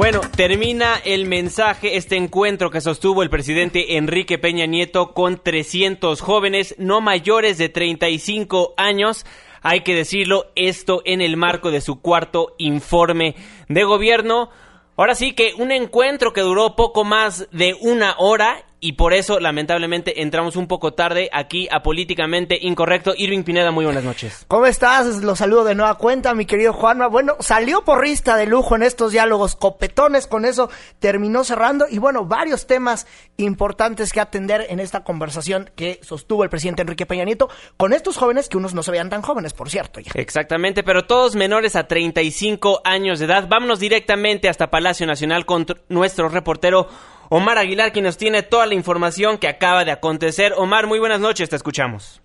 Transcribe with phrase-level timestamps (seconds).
[0.00, 6.22] Bueno, termina el mensaje, este encuentro que sostuvo el presidente Enrique Peña Nieto con 300
[6.22, 9.26] jóvenes no mayores de 35 años.
[9.60, 13.34] Hay que decirlo, esto en el marco de su cuarto informe
[13.68, 14.48] de gobierno.
[14.96, 19.40] Ahora sí que un encuentro que duró poco más de una hora y por eso
[19.40, 23.12] lamentablemente entramos un poco tarde aquí a Políticamente Incorrecto.
[23.16, 24.44] Irving Pineda, muy buenas noches.
[24.48, 25.22] ¿Cómo estás?
[25.22, 27.06] Los saludo de nueva cuenta, mi querido Juanma.
[27.06, 32.24] Bueno, salió porrista de lujo en estos diálogos copetones, con eso terminó cerrando y bueno,
[32.24, 37.50] varios temas importantes que atender en esta conversación que sostuvo el presidente Enrique Peña Nieto
[37.76, 40.00] con estos jóvenes que unos no se veían tan jóvenes, por cierto.
[40.00, 40.12] Ya.
[40.14, 43.46] Exactamente, pero todos menores a 35 años de edad.
[43.48, 46.88] Vámonos directamente hasta Palacio Nacional con nuestro reportero
[47.32, 50.52] Omar Aguilar, quien nos tiene toda la información que acaba de acontecer.
[50.56, 52.20] Omar, muy buenas noches, te escuchamos.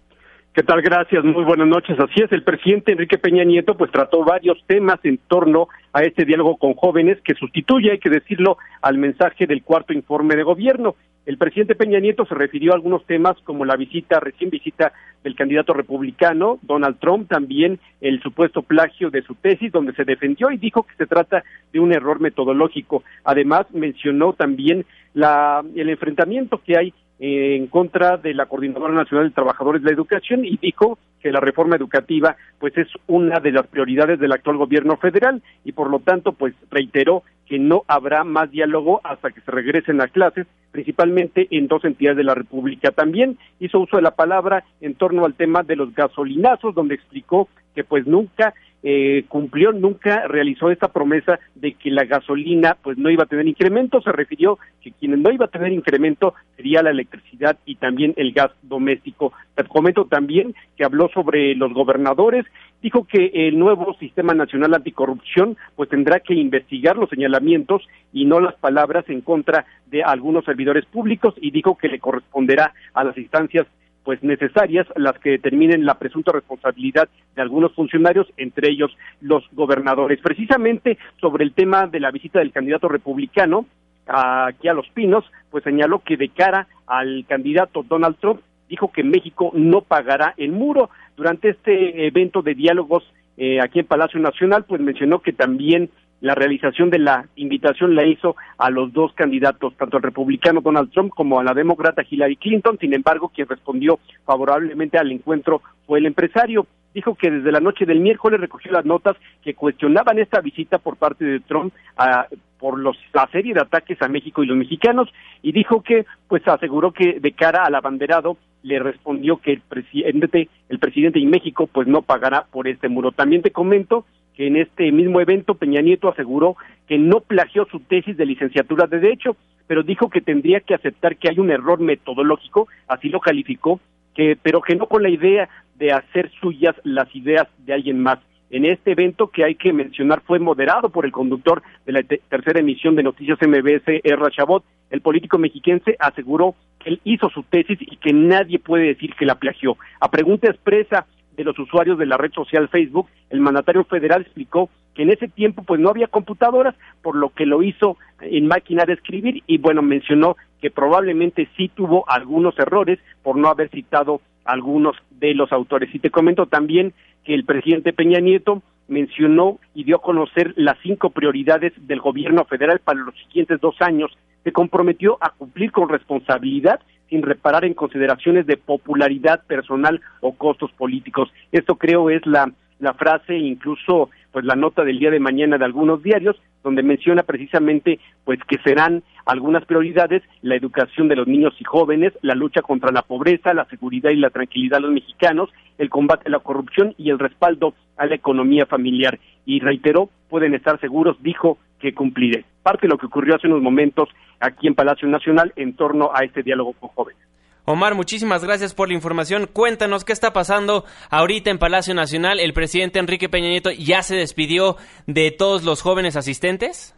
[0.52, 0.82] ¿Qué tal?
[0.82, 1.96] Gracias, muy buenas noches.
[2.00, 6.26] Así es, el presidente Enrique Peña Nieto pues trató varios temas en torno a este
[6.26, 10.96] diálogo con jóvenes que sustituye, hay que decirlo, al mensaje del cuarto informe de gobierno.
[11.26, 15.36] El presidente Peña Nieto se refirió a algunos temas como la visita, recién visita del
[15.36, 20.58] candidato republicano, Donald Trump, también el supuesto plagio de su tesis, donde se defendió y
[20.58, 23.04] dijo que se trata de un error metodológico.
[23.24, 29.36] Además, mencionó también la, el enfrentamiento que hay en contra de la Coordinadora Nacional de
[29.36, 33.68] Trabajadores de la Educación y dijo que la reforma educativa pues es una de las
[33.68, 38.52] prioridades del actual gobierno federal y por lo tanto pues reiteró que no habrá más
[38.52, 42.92] diálogo hasta que se regresen a clases, principalmente en dos entidades de la República.
[42.92, 47.48] También hizo uso de la palabra en torno al tema de los gasolinazos, donde explicó
[47.76, 48.54] que pues nunca
[48.88, 53.48] eh, cumplió, nunca realizó esta promesa de que la gasolina pues no iba a tener
[53.48, 58.14] incremento, se refirió que quienes no iba a tener incremento sería la electricidad y también
[58.16, 59.34] el gas doméstico.
[59.56, 62.46] Te comento también que habló sobre los gobernadores,
[62.84, 67.82] dijo que el nuevo sistema nacional anticorrupción pues tendrá que investigar los señalamientos
[68.14, 72.72] y no las palabras en contra de algunos servidores públicos y dijo que le corresponderá
[72.94, 73.66] a las instancias
[74.06, 80.22] pues necesarias las que determinen la presunta responsabilidad de algunos funcionarios, entre ellos los gobernadores.
[80.22, 83.66] Precisamente sobre el tema de la visita del candidato republicano
[84.08, 89.04] aquí a Los Pinos, pues señaló que de cara al candidato Donald Trump dijo que
[89.04, 90.92] México no pagará el muro.
[91.18, 93.04] Durante este evento de diálogos
[93.38, 95.90] eh, aquí en Palacio Nacional, pues mencionó que también
[96.22, 100.92] la realización de la invitación la hizo a los dos candidatos, tanto al republicano Donald
[100.92, 102.78] Trump como a la demócrata Hillary Clinton.
[102.80, 106.68] Sin embargo, quien respondió favorablemente al encuentro fue el empresario.
[106.94, 110.96] Dijo que desde la noche del miércoles recogió las notas que cuestionaban esta visita por
[110.96, 112.28] parte de Trump a,
[112.58, 116.48] por los, la serie de ataques a México y los mexicanos y dijo que, pues
[116.48, 121.68] aseguró que de cara al abanderado le respondió que el presidente, el presidente y México
[121.68, 123.12] pues no pagará por este muro.
[123.12, 126.56] También te comento que en este mismo evento Peña Nieto aseguró
[126.88, 129.36] que no plagió su tesis de licenciatura de Derecho,
[129.68, 133.80] pero dijo que tendría que aceptar que hay un error metodológico, así lo calificó,
[134.14, 138.20] que, pero que no con la idea de hacer suyas las ideas de alguien más.
[138.52, 142.60] En este evento que hay que mencionar fue moderado por el conductor de la tercera
[142.60, 147.80] emisión de Noticias MBS, Erra Chabot, el político mexiquense aseguró que él hizo su tesis
[147.82, 149.78] y que nadie puede decir que la plagió.
[150.00, 154.70] A pregunta expresa de los usuarios de la red social Facebook, el mandatario federal explicó
[154.94, 158.86] que en ese tiempo pues no había computadoras, por lo que lo hizo en máquina
[158.86, 164.22] de escribir y bueno, mencionó que probablemente sí tuvo algunos errores por no haber citado
[164.46, 165.94] algunos de los autores.
[165.94, 170.78] Y te comento también que el presidente Peña Nieto mencionó y dio a conocer las
[170.82, 174.16] cinco prioridades del gobierno federal para los siguientes dos años.
[174.44, 176.80] Se comprometió a cumplir con responsabilidad
[177.10, 181.32] sin reparar en consideraciones de popularidad personal o costos políticos.
[181.52, 185.66] Esto creo es la, la frase, incluso pues la nota del día de mañana de
[185.66, 191.54] algunos diarios, donde menciona precisamente pues que serán algunas prioridades la educación de los niños
[191.60, 195.50] y jóvenes, la lucha contra la pobreza, la seguridad y la tranquilidad de los mexicanos,
[195.78, 199.20] el combate a la corrupción y el respaldo a la economía familiar.
[199.46, 202.46] Y reiteró, pueden estar seguros, dijo que cumpliré.
[202.64, 204.10] Parte de lo que ocurrió hace unos momentos
[204.40, 207.22] aquí en Palacio Nacional en torno a este diálogo con jóvenes.
[207.68, 209.48] Omar, muchísimas gracias por la información.
[209.52, 212.40] Cuéntanos qué está pasando ahorita en Palacio Nacional.
[212.40, 214.76] ¿El presidente Enrique Peña Nieto ya se despidió
[215.08, 216.96] de todos los jóvenes asistentes?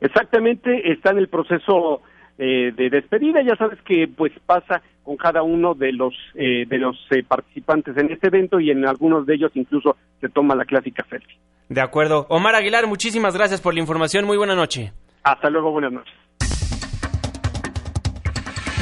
[0.00, 2.02] Exactamente, está en el proceso
[2.38, 3.42] eh, de despedida.
[3.42, 7.96] Ya sabes que pues pasa con cada uno de los eh, de los eh, participantes
[7.96, 11.38] en este evento y en algunos de ellos incluso se toma la clásica selfie.
[11.68, 12.26] De acuerdo.
[12.28, 14.26] Omar Aguilar, muchísimas gracias por la información.
[14.26, 14.92] Muy buena noche.
[15.24, 16.14] Hasta luego, buenas noches.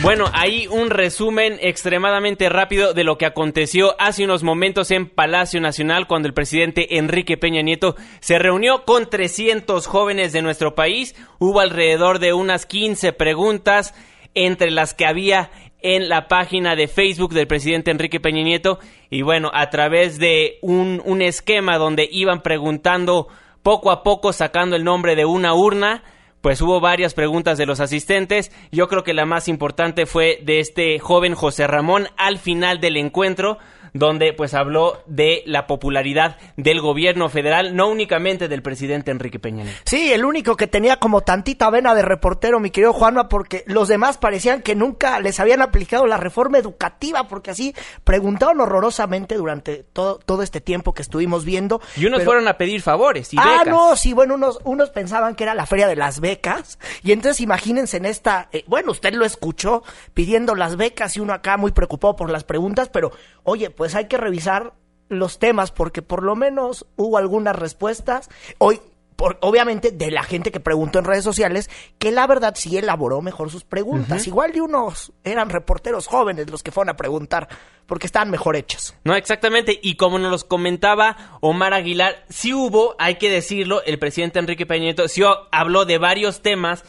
[0.02, 5.60] Bueno, ahí un resumen extremadamente rápido de lo que aconteció hace unos momentos en Palacio
[5.60, 11.14] Nacional cuando el presidente Enrique Peña Nieto se reunió con 300 jóvenes de nuestro país.
[11.38, 13.94] Hubo alrededor de unas 15 preguntas
[14.34, 15.52] entre las que había
[15.82, 20.58] en la página de Facebook del presidente Enrique Peña Nieto y bueno, a través de
[20.62, 23.28] un, un esquema donde iban preguntando
[23.62, 26.02] poco a poco sacando el nombre de una urna
[26.42, 28.52] pues hubo varias preguntas de los asistentes.
[28.70, 32.98] Yo creo que la más importante fue de este joven José Ramón al final del
[32.98, 33.58] encuentro,
[33.92, 39.64] donde pues habló de la popularidad del gobierno federal, no únicamente del presidente Enrique Peña
[39.64, 39.80] Nieto.
[39.84, 43.88] Sí, el único que tenía como tantita vena de reportero, mi querido Juanma, porque los
[43.88, 47.74] demás parecían que nunca les habían aplicado la reforma educativa, porque así
[48.04, 51.80] preguntaron horrorosamente durante todo, todo este tiempo que estuvimos viendo.
[51.96, 53.66] Y unos fueron a pedir favores y ah, becas.
[53.66, 57.40] no, sí, bueno, unos, unos pensaban que era la feria de las becas, y entonces
[57.40, 59.82] imagínense en esta, eh, bueno, usted lo escuchó
[60.14, 63.12] pidiendo las becas y uno acá muy preocupado por las preguntas, pero
[63.44, 64.74] oye, pues hay que revisar
[65.08, 68.30] los temas porque por lo menos hubo algunas respuestas.
[68.58, 68.80] Hoy,
[69.16, 73.20] por, obviamente, de la gente que preguntó en redes sociales, que la verdad sí elaboró
[73.20, 74.26] mejor sus preguntas.
[74.26, 77.48] Igual de unos eran reporteros jóvenes los que fueron a preguntar,
[77.86, 78.94] porque estaban mejor hechos.
[79.04, 79.78] No, exactamente.
[79.82, 84.66] Y como nos los comentaba Omar Aguilar, sí hubo, hay que decirlo, el presidente Enrique
[84.66, 86.84] Peña Nieto sí habló de varios temas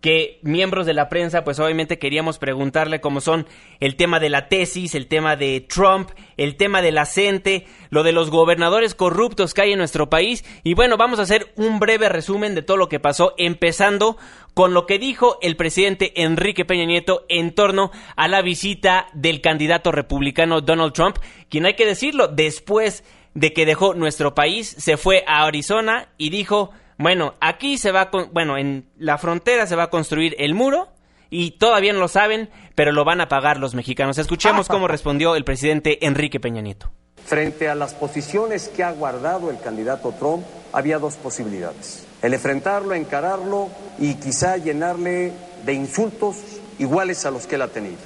[0.00, 3.46] que miembros de la prensa pues obviamente queríamos preguntarle como son
[3.80, 8.02] el tema de la tesis, el tema de Trump, el tema de la CENTE, lo
[8.02, 10.44] de los gobernadores corruptos que hay en nuestro país.
[10.62, 14.16] Y bueno, vamos a hacer un breve resumen de todo lo que pasó empezando
[14.54, 19.40] con lo que dijo el presidente Enrique Peña Nieto en torno a la visita del
[19.40, 21.18] candidato republicano Donald Trump,
[21.50, 23.04] quien hay que decirlo, después
[23.34, 28.02] de que dejó nuestro país, se fue a Arizona y dijo bueno, aquí se va,
[28.02, 30.88] a bueno, en la frontera se va a construir el muro
[31.30, 34.18] y todavía no lo saben, pero lo van a pagar los mexicanos.
[34.18, 36.90] Escuchemos cómo respondió el presidente Enrique Peña Nieto.
[37.24, 42.06] Frente a las posiciones que ha guardado el candidato Trump, había dos posibilidades.
[42.22, 45.32] El enfrentarlo, encararlo y quizá llenarle
[45.64, 46.36] de insultos
[46.78, 47.96] iguales a los que él ha tenido.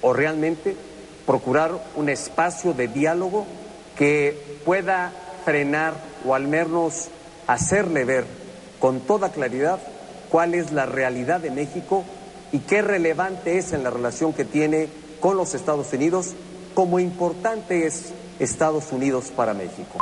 [0.00, 0.74] O realmente
[1.26, 3.46] procurar un espacio de diálogo
[3.96, 5.12] que pueda
[5.44, 5.94] frenar
[6.24, 7.08] o al menos
[7.46, 8.24] hacerle ver
[8.78, 9.78] con toda claridad
[10.30, 12.04] cuál es la realidad de México
[12.52, 14.88] y qué relevante es en la relación que tiene
[15.20, 16.34] con los Estados Unidos,
[16.74, 19.98] como importante es Estados Unidos para México.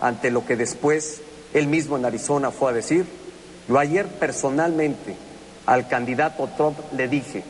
[0.00, 1.20] Ante lo que después
[1.54, 3.06] él mismo en Arizona fue a decir,
[3.68, 5.16] yo ayer personalmente
[5.66, 7.42] al candidato Trump le dije,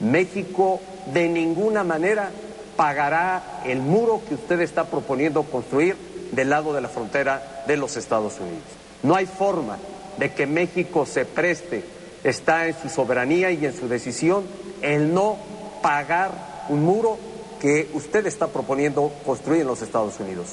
[0.00, 0.80] México
[1.12, 2.30] de ninguna manera
[2.76, 5.96] pagará el muro que usted está proponiendo construir
[6.32, 8.62] del lado de la frontera de los Estados Unidos.
[9.02, 9.78] No hay forma
[10.18, 11.84] de que México se preste,
[12.22, 14.44] está en su soberanía y en su decisión,
[14.80, 15.36] el no
[15.82, 17.18] pagar un muro
[17.60, 20.48] que usted está proponiendo construir en los Estados Unidos.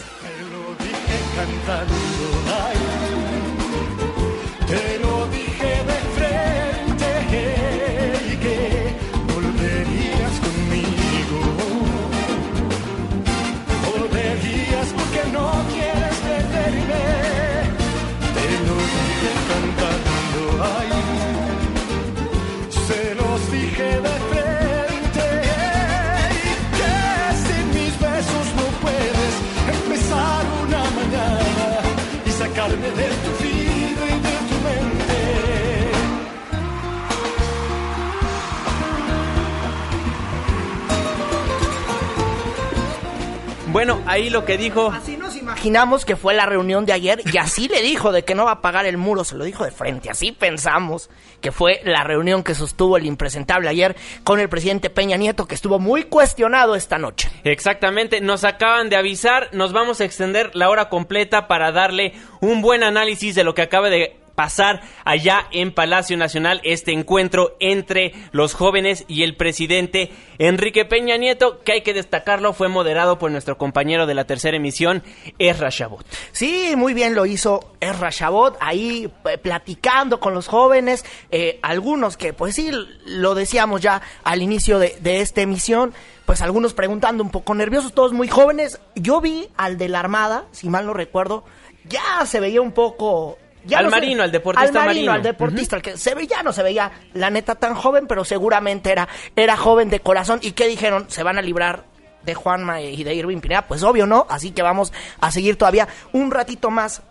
[43.71, 44.91] Bueno, ahí lo que dijo.
[44.91, 48.35] Así nos imaginamos que fue la reunión de ayer y así le dijo de que
[48.35, 50.09] no va a pagar el muro, se lo dijo de frente.
[50.09, 51.09] Así pensamos
[51.39, 55.55] que fue la reunión que sostuvo el impresentable ayer con el presidente Peña Nieto, que
[55.55, 57.29] estuvo muy cuestionado esta noche.
[57.45, 62.61] Exactamente, nos acaban de avisar, nos vamos a extender la hora completa para darle un
[62.61, 68.15] buen análisis de lo que acaba de pasar allá en Palacio Nacional este encuentro entre
[68.31, 73.29] los jóvenes y el presidente Enrique Peña Nieto, que hay que destacarlo, fue moderado por
[73.29, 75.03] nuestro compañero de la tercera emisión,
[75.37, 76.03] Ezra Chabot.
[76.31, 82.17] Sí, muy bien lo hizo Ezra Chabot, ahí eh, platicando con los jóvenes, eh, algunos
[82.17, 82.71] que pues sí,
[83.05, 85.93] lo decíamos ya al inicio de, de esta emisión,
[86.25, 88.79] pues algunos preguntando un poco nerviosos, todos muy jóvenes.
[88.95, 91.43] Yo vi al de la Armada, si mal no recuerdo,
[91.87, 93.37] ya se veía un poco
[93.75, 96.91] al marino, al deportista al marino, al deportista, el que se veía, no se veía
[97.13, 100.39] la neta tan joven, pero seguramente era, era joven de corazón.
[100.41, 101.05] ¿Y qué dijeron?
[101.09, 101.85] Se van a librar
[102.23, 104.27] de Juanma y de Irving Pineda, pues obvio, ¿no?
[104.29, 107.01] Así que vamos a seguir todavía un ratito más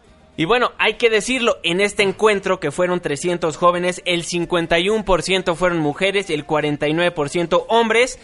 [0.41, 5.81] y bueno, hay que decirlo, en este encuentro que fueron 300 jóvenes, el 51% fueron
[5.81, 8.19] mujeres, el 49% hombres,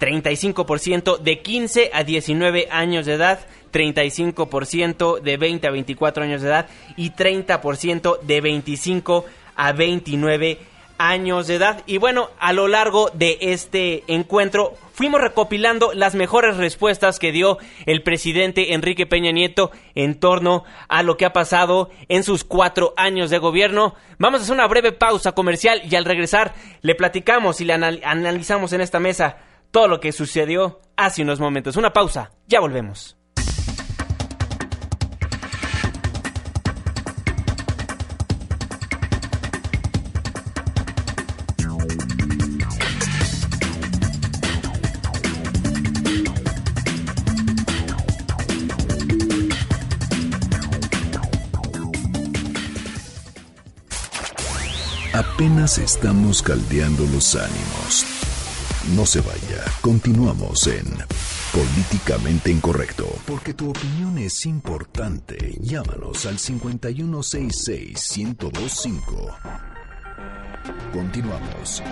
[0.00, 3.40] 35% de 15 a 19 años de edad,
[3.72, 9.24] 35% de 20 a 24 años de edad y 30% de 25
[9.56, 10.58] a 29
[10.98, 11.82] años de edad.
[11.86, 17.58] Y bueno, a lo largo de este encuentro fuimos recopilando las mejores respuestas que dio
[17.86, 22.94] el presidente Enrique Peña Nieto en torno a lo que ha pasado en sus cuatro
[22.96, 23.94] años de gobierno.
[24.18, 28.72] Vamos a hacer una breve pausa comercial y al regresar le platicamos y le analizamos
[28.72, 29.38] en esta mesa
[29.74, 31.76] todo lo que sucedió hace unos momentos.
[31.76, 33.16] Una pausa, ya volvemos.
[55.12, 58.06] Apenas estamos caldeando los ánimos.
[58.94, 59.43] No se vaya,
[59.84, 60.86] continuamos en
[61.52, 65.58] Políticamente Incorrecto, porque tu opinión es importante.
[65.60, 69.36] Llámanos al 5166-1025.
[70.90, 71.82] Continuamos.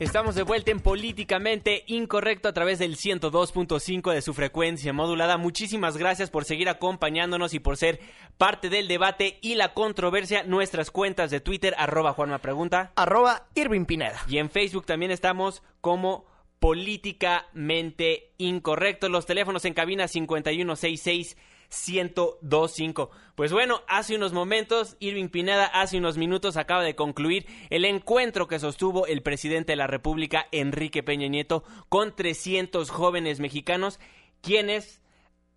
[0.00, 5.36] Estamos de vuelta en Políticamente Incorrecto a través del 102.5 de su frecuencia modulada.
[5.36, 8.00] Muchísimas gracias por seguir acompañándonos y por ser
[8.38, 10.42] parte del debate y la controversia.
[10.42, 12.92] Nuestras cuentas de Twitter, arroba Juanma Pregunta.
[12.96, 14.18] Arroba Irving Pineda.
[14.26, 16.24] Y en Facebook también estamos como
[16.60, 19.10] Políticamente Incorrecto.
[19.10, 21.36] Los teléfonos en cabina 5166
[21.70, 23.10] 1025.
[23.34, 28.48] Pues bueno, hace unos momentos, Irving Pineda hace unos minutos acaba de concluir el encuentro
[28.48, 34.00] que sostuvo el presidente de la República, Enrique Peña Nieto, con 300 jóvenes mexicanos,
[34.40, 35.00] quienes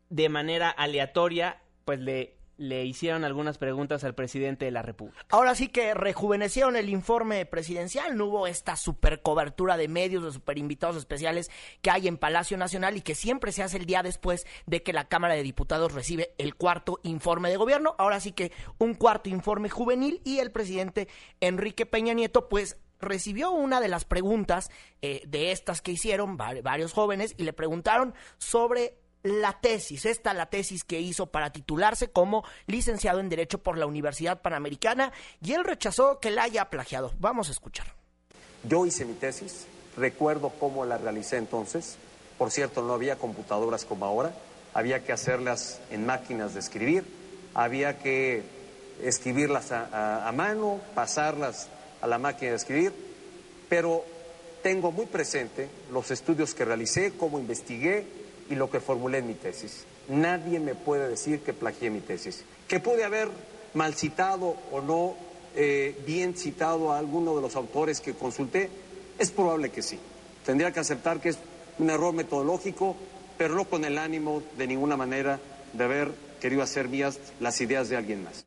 [0.10, 5.26] de manera aleatoria, pues le le hicieron algunas preguntas al presidente de la República.
[5.30, 10.32] Ahora sí que rejuvenecieron el informe presidencial, no hubo esta super cobertura de medios, de
[10.32, 11.50] super invitados especiales
[11.82, 14.94] que hay en Palacio Nacional y que siempre se hace el día después de que
[14.94, 17.96] la Cámara de Diputados recibe el cuarto informe de gobierno.
[17.98, 21.08] Ahora sí que un cuarto informe juvenil y el presidente
[21.40, 24.70] Enrique Peña Nieto pues recibió una de las preguntas
[25.02, 30.48] eh, de estas que hicieron varios jóvenes y le preguntaron sobre la tesis, esta la
[30.48, 35.12] tesis que hizo para titularse como licenciado en Derecho por la Universidad Panamericana
[35.42, 37.14] y él rechazó que la haya plagiado.
[37.20, 37.88] Vamos a escuchar.
[38.68, 39.66] Yo hice mi tesis,
[39.98, 41.98] recuerdo cómo la realicé entonces.
[42.38, 44.34] Por cierto, no había computadoras como ahora,
[44.74, 47.06] había que hacerlas en máquinas de escribir,
[47.54, 48.44] había que
[49.02, 51.70] escribirlas a, a mano, pasarlas
[52.02, 52.94] a la máquina de escribir,
[53.70, 54.04] pero
[54.62, 58.06] tengo muy presente los estudios que realicé, cómo investigué,
[58.50, 59.86] y lo que formulé en mi tesis.
[60.08, 62.44] Nadie me puede decir que plagié mi tesis.
[62.68, 63.30] Que pude haber
[63.74, 65.16] mal citado o no
[65.56, 68.70] eh, bien citado a alguno de los autores que consulté,
[69.20, 70.00] es probable que sí.
[70.46, 71.38] Tendría que aceptar que es
[71.80, 72.96] un error metodológico,
[73.38, 75.40] pero no con el ánimo de ninguna manera
[75.74, 78.46] de haber querido hacer mías las ideas de alguien más.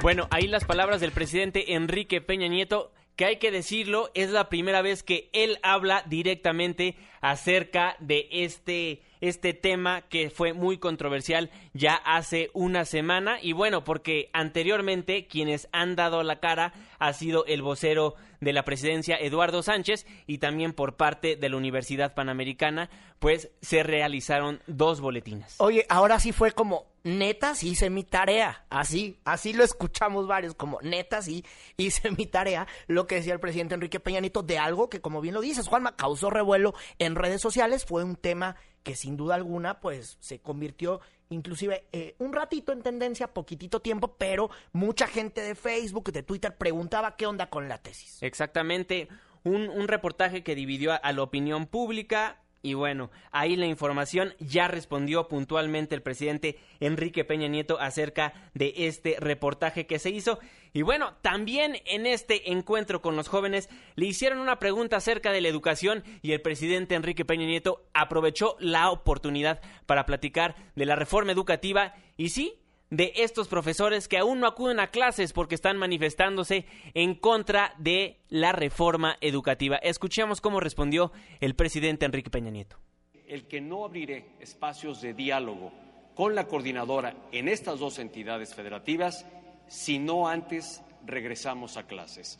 [0.00, 4.48] Bueno, ahí las palabras del presidente Enrique Peña Nieto que hay que decirlo, es la
[4.48, 11.50] primera vez que él habla directamente acerca de este, este tema que fue muy controversial
[11.72, 13.38] ya hace una semana.
[13.40, 18.64] Y bueno, porque anteriormente quienes han dado la cara ha sido el vocero de la
[18.64, 25.00] presidencia Eduardo Sánchez y también por parte de la Universidad Panamericana, pues se realizaron dos
[25.00, 25.54] boletines.
[25.58, 28.64] Oye, ahora sí fue como neta sí hice mi tarea.
[28.70, 31.44] Así, así lo escuchamos varios, como neta sí
[31.76, 32.66] hice mi tarea.
[32.86, 35.68] Lo que decía el presidente Enrique Peña Nieto de algo que, como bien lo dices,
[35.68, 37.84] Juanma, causó revuelo en redes sociales.
[37.84, 41.00] Fue un tema que sin duda alguna, pues, se convirtió
[41.30, 46.56] inclusive eh, un ratito en tendencia, poquitito tiempo, pero mucha gente de Facebook, de Twitter,
[46.56, 48.22] preguntaba qué onda con la tesis.
[48.22, 49.08] Exactamente.
[49.42, 54.68] Un, un reportaje que dividió a la opinión pública, y bueno, ahí la información ya
[54.68, 60.38] respondió puntualmente el presidente Enrique Peña Nieto acerca de este reportaje que se hizo.
[60.72, 65.42] Y bueno, también en este encuentro con los jóvenes le hicieron una pregunta acerca de
[65.42, 70.96] la educación y el presidente Enrique Peña Nieto aprovechó la oportunidad para platicar de la
[70.96, 72.63] reforma educativa y sí,
[72.96, 78.20] de estos profesores que aún no acuden a clases porque están manifestándose en contra de
[78.28, 79.76] la reforma educativa.
[79.76, 82.78] Escuchemos cómo respondió el presidente Enrique Peña Nieto.
[83.26, 85.72] El que no abriré espacios de diálogo
[86.14, 89.26] con la coordinadora en estas dos entidades federativas
[89.66, 92.38] si no antes regresamos a clases.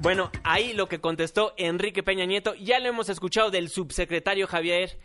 [0.00, 4.96] Bueno, ahí lo que contestó Enrique Peña Nieto, ya lo hemos escuchado del subsecretario Javier,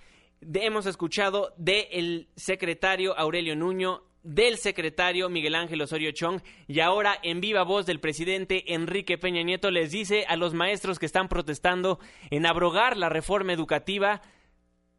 [0.54, 7.42] hemos escuchado del secretario Aurelio Nuño, del secretario Miguel Ángel Osorio Chong y ahora en
[7.42, 12.00] viva voz del presidente Enrique Peña Nieto les dice a los maestros que están protestando
[12.32, 14.22] en abrogar la reforma educativa,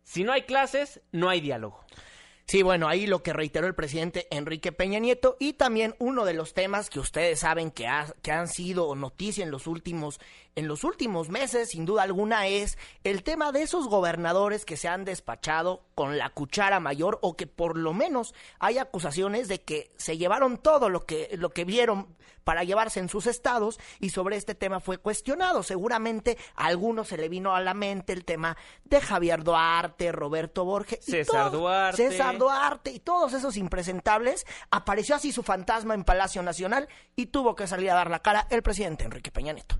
[0.02, 1.84] si no hay clases, no hay diálogo.
[2.46, 6.34] Sí, bueno, ahí lo que reiteró el presidente Enrique Peña Nieto y también uno de
[6.34, 7.88] los temas que ustedes saben que,
[8.20, 10.20] que han sido noticia en los últimos
[10.56, 14.86] en los últimos meses, sin duda alguna, es el tema de esos gobernadores que se
[14.88, 19.90] han despachado con la cuchara mayor o que por lo menos hay acusaciones de que
[19.96, 24.36] se llevaron todo lo que lo que vieron para llevarse en sus estados y sobre
[24.36, 25.62] este tema fue cuestionado.
[25.62, 30.64] Seguramente a algunos se le vino a la mente el tema de Javier Duarte, Roberto
[30.64, 31.96] Borges, César Duarte.
[31.96, 34.46] César Duarte y todos esos impresentables.
[34.70, 38.46] Apareció así su fantasma en Palacio Nacional y tuvo que salir a dar la cara
[38.50, 39.76] el presidente Enrique Peña Nieto.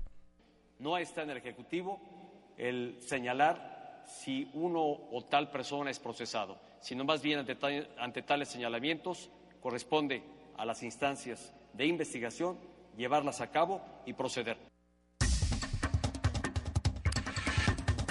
[0.79, 1.99] No está en el Ejecutivo
[2.57, 7.57] el señalar si uno o tal persona es procesado, sino más bien ante,
[7.97, 9.29] ante tales señalamientos
[9.61, 10.23] corresponde
[10.57, 12.57] a las instancias de investigación
[12.97, 14.57] llevarlas a cabo y proceder.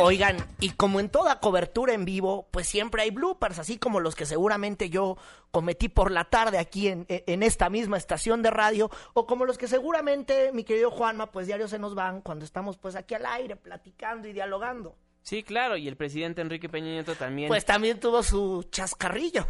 [0.00, 4.16] Oigan, y como en toda cobertura en vivo, pues siempre hay bloopers, así como los
[4.16, 5.16] que seguramente yo
[5.52, 9.56] cometí por la tarde aquí en, en, esta misma estación de radio, o como los
[9.56, 13.24] que seguramente, mi querido Juanma, pues diario se nos van cuando estamos pues aquí al
[13.24, 14.96] aire, platicando y dialogando.
[15.22, 17.48] Sí, claro, y el presidente Enrique Peña Nieto también.
[17.48, 19.46] Pues también tuvo su chascarrillo.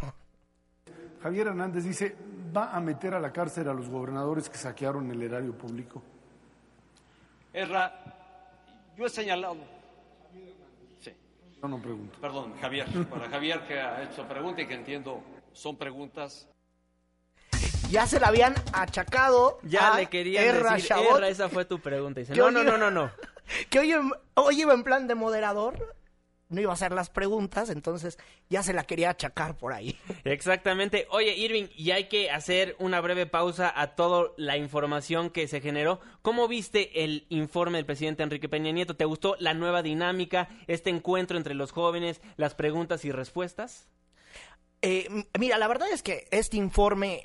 [1.25, 2.15] Javier Hernández dice,
[2.55, 6.03] va a meter a la cárcel a los gobernadores que saquearon el erario público.
[7.51, 7.91] Erra,
[8.95, 9.57] yo he señalado
[11.63, 12.19] no, no pregunto.
[12.21, 16.47] Perdón, Javier, para Javier que ha hecho pregunta y que entiendo son preguntas.
[17.89, 19.57] Ya se la habían achacado.
[19.63, 20.57] Ya le quería decir,
[20.91, 22.19] Erra, esa fue tu pregunta.
[22.19, 23.09] Dice, no, no, no, no, no.
[23.71, 23.95] Que hoy,
[24.35, 25.95] hoy iba en plan de moderador
[26.49, 28.17] no iba a hacer las preguntas, entonces
[28.49, 29.97] ya se la quería achacar por ahí.
[30.23, 31.07] Exactamente.
[31.09, 35.61] Oye, Irving, y hay que hacer una breve pausa a toda la información que se
[35.61, 35.99] generó.
[36.21, 38.95] ¿Cómo viste el informe del presidente Enrique Peña Nieto?
[38.95, 43.87] ¿Te gustó la nueva dinámica, este encuentro entre los jóvenes, las preguntas y respuestas?
[44.81, 45.07] Eh,
[45.39, 47.23] mira, la verdad es que este informe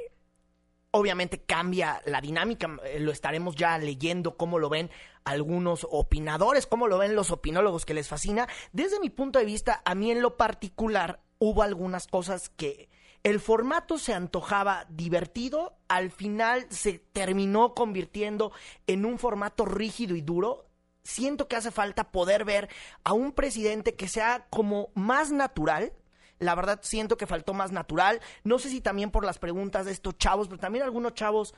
[0.92, 4.90] obviamente cambia la dinámica, eh, lo estaremos ya leyendo cómo lo ven
[5.24, 8.48] algunos opinadores, cómo lo ven los opinólogos que les fascina.
[8.72, 12.88] Desde mi punto de vista, a mí en lo particular hubo algunas cosas que
[13.22, 18.52] el formato se antojaba divertido, al final se terminó convirtiendo
[18.86, 20.66] en un formato rígido y duro.
[21.02, 22.68] Siento que hace falta poder ver
[23.04, 25.92] a un presidente que sea como más natural,
[26.40, 28.20] la verdad siento que faltó más natural.
[28.42, 31.54] No sé si también por las preguntas de estos chavos, pero también algunos chavos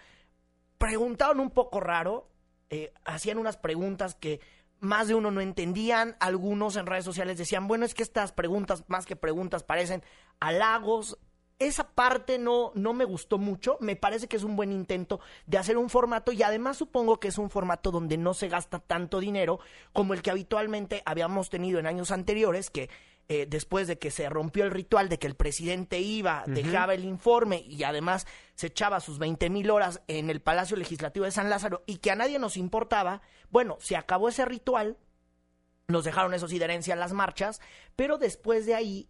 [0.77, 2.29] preguntaban un poco raro,
[2.69, 4.41] eh, hacían unas preguntas que
[4.81, 8.83] más de uno no entendían, algunos en redes sociales decían, bueno, es que estas preguntas,
[8.89, 10.03] más que preguntas, parecen
[10.41, 11.19] halagos.
[11.61, 15.59] Esa parte no, no me gustó mucho, me parece que es un buen intento de
[15.59, 19.21] hacer un formato y además supongo que es un formato donde no se gasta tanto
[19.21, 19.61] dinero
[19.93, 22.91] como el que habitualmente habíamos tenido en años anteriores, que
[23.29, 27.05] eh, después de que se rompió el ritual de que el presidente iba, dejaba el
[27.05, 31.49] informe y además se echaba sus 20 mil horas en el Palacio Legislativo de San
[31.49, 34.99] Lázaro y que a nadie nos importaba, bueno, se acabó ese ritual,
[35.89, 37.61] nos dejaron eso sí de herencia las marchas,
[37.97, 39.09] pero después de ahí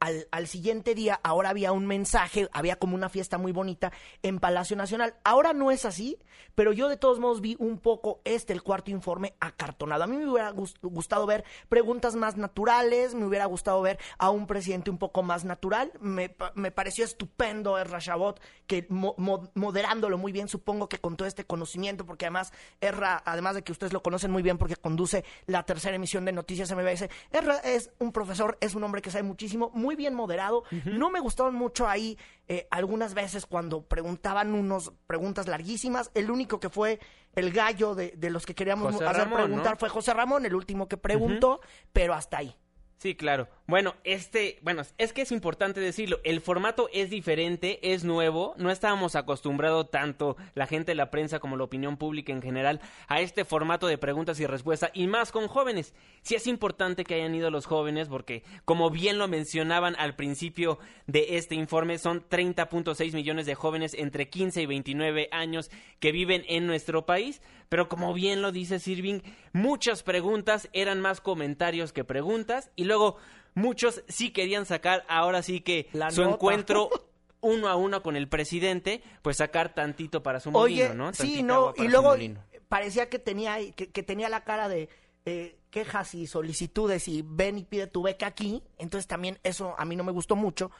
[0.00, 4.38] al, al, siguiente día, ahora había un mensaje, había como una fiesta muy bonita en
[4.38, 5.14] Palacio Nacional.
[5.24, 6.18] Ahora no es así,
[6.54, 10.04] pero yo de todos modos vi un poco este, el cuarto informe, acartonado.
[10.04, 14.46] A mí me hubiera gustado ver preguntas más naturales, me hubiera gustado ver a un
[14.46, 15.92] presidente un poco más natural.
[16.00, 21.44] Me, me pareció estupendo Erra Chabot, que moderándolo muy bien, supongo que con todo este
[21.44, 25.62] conocimiento, porque además Erra, además de que ustedes lo conocen muy bien porque conduce la
[25.64, 29.70] tercera emisión de Noticias MBS, Erra es un profesor, es un hombre que sabe muchísimo,
[29.74, 30.64] muy bien moderado.
[30.84, 36.10] No me gustaron mucho ahí eh, algunas veces cuando preguntaban unos preguntas larguísimas.
[36.14, 37.00] El único que fue
[37.34, 41.60] el gallo de, los que queríamos hacer preguntar fue José Ramón, el último que preguntó,
[41.92, 42.56] pero hasta ahí.
[42.98, 43.46] Sí, claro.
[43.68, 48.72] Bueno, este, bueno, es que es importante decirlo, el formato es diferente, es nuevo, no
[48.72, 53.20] estábamos acostumbrados tanto la gente de la prensa como la opinión pública en general a
[53.20, 55.94] este formato de preguntas y respuestas y más con jóvenes.
[56.22, 60.80] Sí es importante que hayan ido los jóvenes porque como bien lo mencionaban al principio
[61.06, 66.42] de este informe, son 30.6 millones de jóvenes entre 15 y 29 años que viven
[66.48, 72.04] en nuestro país, pero como bien lo dice Sirving, muchas preguntas eran más comentarios que
[72.04, 73.16] preguntas y luego
[73.54, 76.34] muchos sí querían sacar ahora sí que La su nota.
[76.34, 76.88] encuentro
[77.40, 81.12] uno a uno con el presidente, pues sacar tantito para su molino, Oye, ¿no?
[81.14, 82.42] sí, no, y luego molino.
[82.68, 84.88] parecía que tenía, que, que tenía la cara de
[85.24, 89.84] eh, quejas y solicitudes y ven y pide tu beca aquí, entonces también eso a
[89.84, 90.70] mí no me gustó mucho.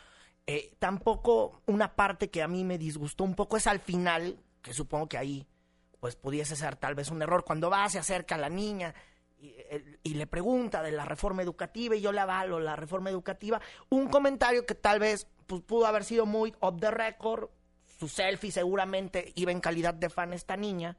[0.46, 4.72] Eh, tampoco una parte que a mí me disgustó un poco es al final, que
[4.72, 5.46] supongo que ahí
[6.00, 8.94] pues pudiese ser tal vez un error, cuando va, se acerca a la niña
[10.02, 14.08] y, le pregunta de la reforma educativa y yo le avalo la reforma educativa, un
[14.08, 17.50] comentario que tal vez pues, pudo haber sido muy off the record,
[17.98, 20.96] su selfie seguramente iba en calidad de fan esta niña,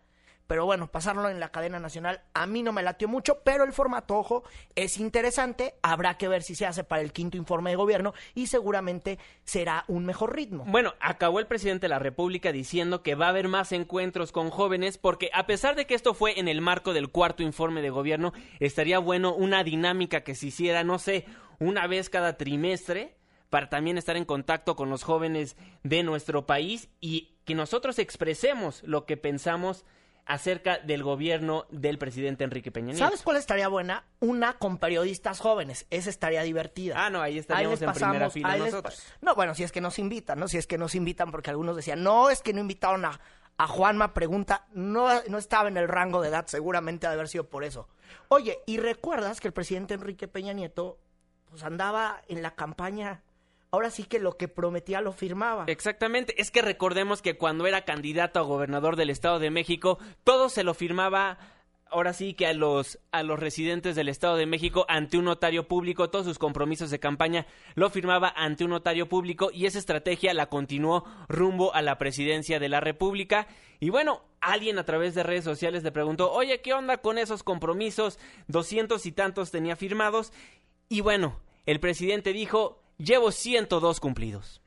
[0.50, 3.72] pero bueno, pasarlo en la cadena nacional a mí no me latió mucho, pero el
[3.72, 7.76] formato, ojo, es interesante, habrá que ver si se hace para el quinto informe de
[7.76, 10.66] gobierno y seguramente será un mejor ritmo.
[10.68, 14.50] Bueno, acabó el presidente de la República diciendo que va a haber más encuentros con
[14.50, 17.92] jóvenes porque a pesar de que esto fue en el marco del cuarto informe de
[17.92, 21.26] gobierno, estaría bueno una dinámica que se hiciera, no sé,
[21.60, 23.20] una vez cada trimestre
[23.52, 28.82] para también estar en contacto con los jóvenes de nuestro país y que nosotros expresemos
[28.82, 29.86] lo que pensamos
[30.30, 33.04] acerca del gobierno del presidente Enrique Peña Nieto.
[33.04, 34.06] ¿Sabes cuál estaría buena?
[34.20, 35.88] Una con periodistas jóvenes.
[35.89, 37.04] Esa estaría divertida.
[37.04, 39.04] Ah, no, ahí estaríamos en primera fila nosotros.
[39.22, 40.48] No, bueno, si es que nos invitan, ¿no?
[40.48, 43.20] Si es que nos invitan, porque algunos decían, no, es que no invitaron a,
[43.58, 47.28] a Juanma, pregunta, no, no estaba en el rango de edad, seguramente ha de haber
[47.28, 47.89] sido por eso.
[48.28, 51.00] Oye, ¿y recuerdas que el presidente Enrique Peña Nieto,
[51.50, 53.24] pues andaba en la campaña,
[53.72, 55.66] ahora sí que lo que prometía lo firmaba?
[55.68, 60.50] Exactamente, es que recordemos que cuando era candidato a gobernador del Estado de México, todo
[60.50, 61.38] se lo firmaba
[61.92, 65.68] ahora sí que a los a los residentes del Estado de México ante un notario
[65.68, 70.34] público, todos sus compromisos de campaña lo firmaba ante un notario público y esa estrategia
[70.34, 73.48] la continuó rumbo a la presidencia de la República
[73.80, 77.44] y bueno, alguien a través de redes sociales le preguntó, "Oye, ¿qué onda con esos
[77.44, 78.20] compromisos?
[78.48, 80.32] Doscientos y tantos tenía firmados."
[80.90, 84.62] Y bueno, el presidente dijo, "Llevo 102 cumplidos."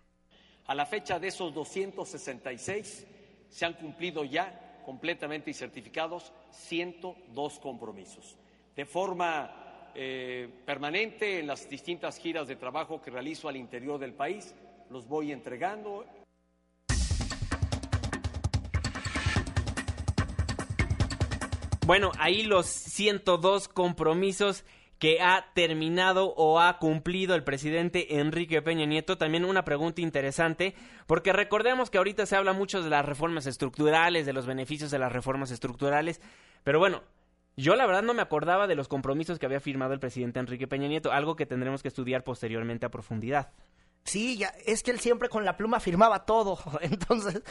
[0.66, 3.07] A la fecha de esos 266
[3.49, 8.37] se han cumplido ya completamente y certificados 102 compromisos.
[8.75, 14.14] De forma eh, permanente en las distintas giras de trabajo que realizo al interior del
[14.14, 14.55] país,
[14.90, 16.05] los voy entregando
[21.85, 24.64] Bueno, ahí los 102 compromisos
[25.03, 29.19] que ha terminado o ha cumplido el presidente Enrique Peña Nieto.
[29.19, 30.77] También una pregunta interesante,
[31.09, 35.01] porque recordemos que ahorita se habla mucho de las reformas estructurales, de los beneficios de
[35.01, 36.21] las reformas estructurales,
[36.62, 37.03] pero bueno,
[37.57, 40.69] yo la verdad no me acordaba de los compromisos que había firmado el presidente Enrique
[40.69, 43.51] Peña Nieto, algo que tendremos que estudiar posteriormente a profundidad.
[44.05, 46.61] Sí, ya, es que él siempre con la pluma firmaba todo.
[46.81, 47.43] Entonces,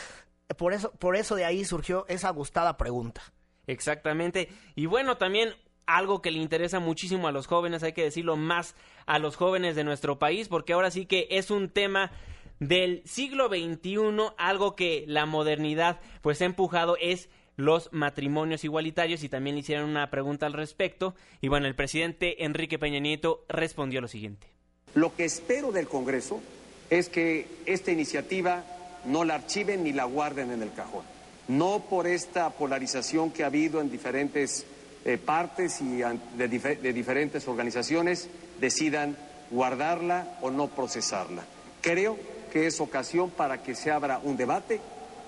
[0.57, 3.21] por eso, por eso de ahí surgió esa gustada pregunta.
[3.67, 4.47] Exactamente.
[4.73, 5.53] Y bueno, también
[5.85, 9.75] algo que le interesa muchísimo a los jóvenes, hay que decirlo más a los jóvenes
[9.75, 12.11] de nuestro país, porque ahora sí que es un tema
[12.59, 13.97] del siglo XXI,
[14.37, 19.89] algo que la modernidad pues ha empujado es los matrimonios igualitarios y también le hicieron
[19.89, 24.47] una pregunta al respecto y bueno, el presidente Enrique Peña Nieto respondió lo siguiente.
[24.93, 26.41] Lo que espero del Congreso
[26.89, 28.63] es que esta iniciativa
[29.05, 31.03] no la archiven ni la guarden en el cajón.
[31.47, 34.65] No por esta polarización que ha habido en diferentes
[35.05, 39.17] eh, partes y de, de diferentes organizaciones decidan
[39.49, 41.43] guardarla o no procesarla.
[41.81, 42.17] Creo
[42.51, 44.79] que es ocasión para que se abra un debate,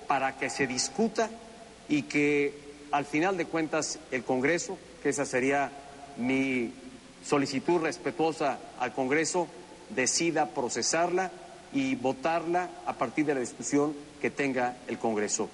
[0.07, 1.29] para que se discuta
[1.89, 2.53] y que
[2.91, 5.71] al final de cuentas el Congreso, que esa sería
[6.17, 6.71] mi
[7.25, 9.47] solicitud respetuosa al Congreso,
[9.89, 11.31] decida procesarla
[11.73, 15.49] y votarla a partir de la discusión que tenga el Congreso.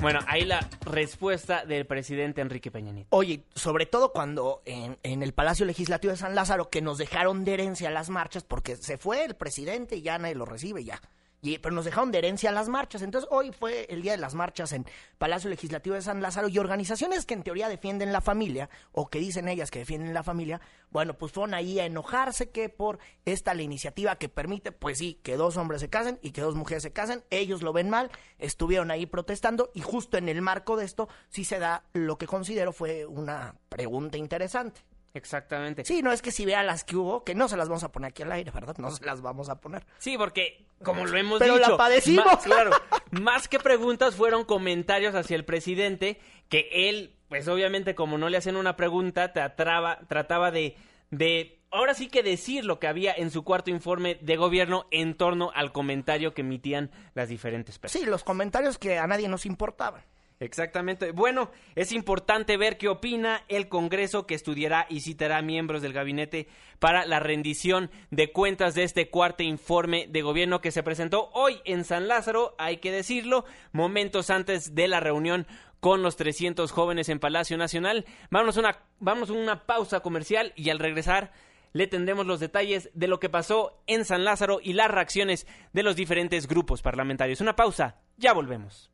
[0.00, 3.08] Bueno, ahí la respuesta del presidente Enrique Peña Nieto.
[3.10, 7.44] Oye, sobre todo cuando en, en el Palacio Legislativo de San Lázaro, que nos dejaron
[7.44, 11.02] de herencia las marchas, porque se fue el presidente y ya nadie lo recibe ya.
[11.42, 13.02] Y, pero nos dejaron de herencia las marchas.
[13.02, 14.84] Entonces hoy fue el día de las marchas en
[15.18, 19.18] Palacio Legislativo de San Lázaro y organizaciones que en teoría defienden la familia, o que
[19.18, 23.54] dicen ellas que defienden la familia, bueno, pues fueron ahí a enojarse que por esta
[23.54, 26.82] la iniciativa que permite, pues sí, que dos hombres se casen y que dos mujeres
[26.82, 27.24] se casen.
[27.30, 31.44] Ellos lo ven mal, estuvieron ahí protestando y justo en el marco de esto sí
[31.44, 34.82] se da lo que considero fue una pregunta interesante.
[35.14, 35.84] Exactamente.
[35.84, 37.90] Sí, no es que si vea las que hubo, que no se las vamos a
[37.92, 38.76] poner aquí al aire, ¿verdad?
[38.78, 39.84] No se las vamos a poner.
[39.98, 42.24] Sí, porque como lo hemos Pero la dicho, padecimos.
[42.24, 42.70] más- claro,
[43.10, 46.18] más que preguntas fueron comentarios hacia el presidente
[46.48, 50.76] que él, pues obviamente como no le hacían una pregunta, trataba, trataba de,
[51.10, 55.14] de, ahora sí que decir lo que había en su cuarto informe de gobierno en
[55.16, 58.04] torno al comentario que emitían las diferentes personas.
[58.04, 60.02] Sí, los comentarios que a nadie nos importaban.
[60.40, 61.12] Exactamente.
[61.12, 66.48] Bueno, es importante ver qué opina el Congreso que estudiará y citará miembros del gabinete
[66.78, 71.60] para la rendición de cuentas de este cuarto informe de gobierno que se presentó hoy
[71.66, 75.46] en San Lázaro, hay que decirlo, momentos antes de la reunión
[75.78, 78.06] con los 300 jóvenes en Palacio Nacional.
[78.30, 81.32] Vámonos una, vamos a una pausa comercial y al regresar
[81.74, 85.82] le tendremos los detalles de lo que pasó en San Lázaro y las reacciones de
[85.82, 87.42] los diferentes grupos parlamentarios.
[87.42, 88.90] Una pausa, ya volvemos.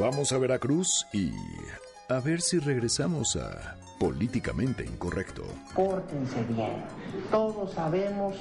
[0.00, 1.32] Vamos a Veracruz y
[2.08, 5.44] a ver si regresamos a políticamente incorrecto.
[5.74, 6.82] Pórtense bien.
[7.30, 8.36] Todos sabemos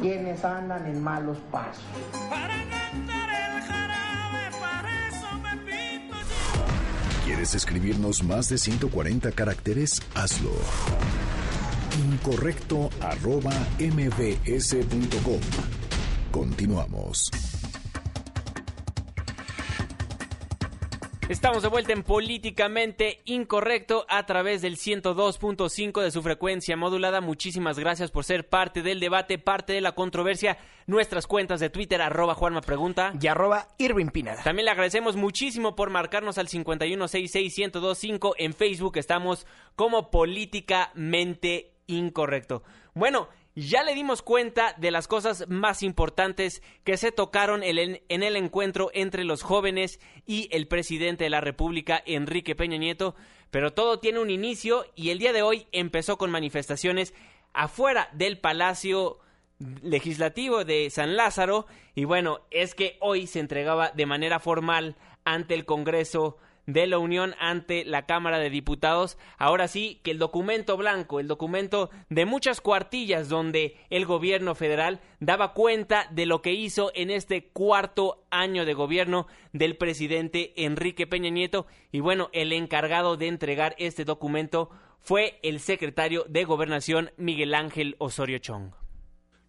[0.00, 1.82] quiénes andan en malos pasos.
[2.28, 7.24] Para cantar el jarabe, para eso me pinto yo.
[7.24, 10.02] ¿Quieres escribirnos más de 140 caracteres?
[10.14, 10.52] Hazlo.
[12.12, 15.40] Incorrecto arroba mbs.com.
[16.30, 17.30] Continuamos.
[21.32, 27.22] Estamos de vuelta en Políticamente Incorrecto a través del 102.5 de su frecuencia modulada.
[27.22, 30.58] Muchísimas gracias por ser parte del debate, parte de la controversia.
[30.86, 33.14] Nuestras cuentas de Twitter, arroba Juanma Pregunta.
[33.18, 34.42] Y arroba Irving Pineda.
[34.42, 38.34] También le agradecemos muchísimo por marcarnos al 5166125.
[38.36, 42.62] En Facebook estamos como Políticamente Incorrecto.
[42.92, 48.36] Bueno, ya le dimos cuenta de las cosas más importantes que se tocaron en el
[48.36, 53.14] encuentro entre los jóvenes y el presidente de la República, Enrique Peña Nieto,
[53.50, 57.12] pero todo tiene un inicio y el día de hoy empezó con manifestaciones
[57.52, 59.18] afuera del Palacio
[59.82, 61.66] Legislativo de San Lázaro.
[61.94, 66.98] Y bueno, es que hoy se entregaba de manera formal ante el Congreso de la
[66.98, 69.18] Unión ante la Cámara de Diputados.
[69.38, 75.00] Ahora sí que el documento blanco, el documento de muchas cuartillas donde el gobierno federal
[75.20, 81.06] daba cuenta de lo que hizo en este cuarto año de gobierno del presidente Enrique
[81.06, 81.66] Peña Nieto.
[81.90, 84.70] Y bueno, el encargado de entregar este documento
[85.00, 88.72] fue el secretario de Gobernación Miguel Ángel Osorio Chong.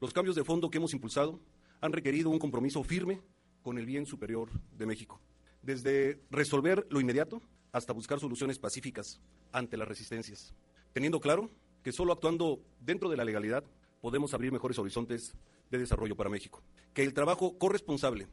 [0.01, 1.39] Los cambios de fondo que hemos impulsado
[1.79, 3.21] han requerido un compromiso firme
[3.61, 5.21] con el bien superior de México
[5.63, 9.19] desde resolver lo inmediato hasta buscar soluciones pacíficas
[9.51, 10.53] ante las resistencias,
[10.93, 11.49] teniendo claro
[11.81, 13.63] que solo actuando dentro de la legalidad
[14.01, 15.33] podemos abrir mejores horizontes
[15.71, 16.61] de desarrollo para México,
[16.93, 18.27] que el trabajo corresponsable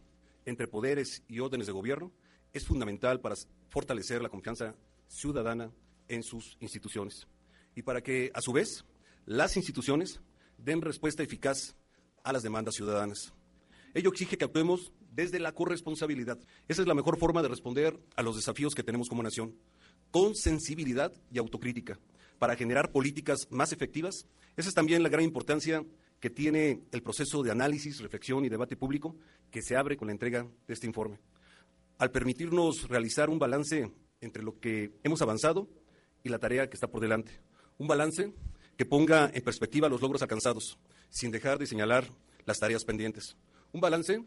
[0.44, 2.12] entre poderes y órdenes de gobierno
[2.52, 3.36] es fundamental para
[3.68, 4.74] fortalecer la confianza
[5.06, 5.70] ciudadana
[6.08, 7.26] en sus instituciones.
[7.74, 8.84] Y para que, a su vez,
[9.26, 10.20] las instituciones
[10.58, 11.76] den respuesta eficaz
[12.24, 13.32] a las demandas ciudadanas.
[13.94, 16.38] Ello exige que actuemos desde la corresponsabilidad.
[16.68, 19.56] Esa es la mejor forma de responder a los desafíos que tenemos como nación,
[20.10, 21.98] con sensibilidad y autocrítica,
[22.38, 24.26] para generar políticas más efectivas.
[24.56, 25.84] Esa es también la gran importancia
[26.20, 29.16] que tiene el proceso de análisis, reflexión y debate público
[29.50, 31.18] que se abre con la entrega de este informe.
[31.98, 35.68] Al permitirnos realizar un balance entre lo que hemos avanzado
[36.22, 37.32] y la tarea que está por delante.
[37.78, 38.32] Un balance
[38.76, 42.04] que ponga en perspectiva los logros alcanzados, sin dejar de señalar
[42.44, 43.36] las tareas pendientes.
[43.72, 44.22] Un balance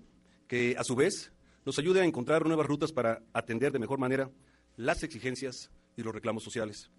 [0.53, 1.31] que a su vez
[1.65, 4.29] nos ayude a encontrar nuevas rutas para atender de mejor manera
[4.77, 6.91] las exigencias y los reclamos sociales.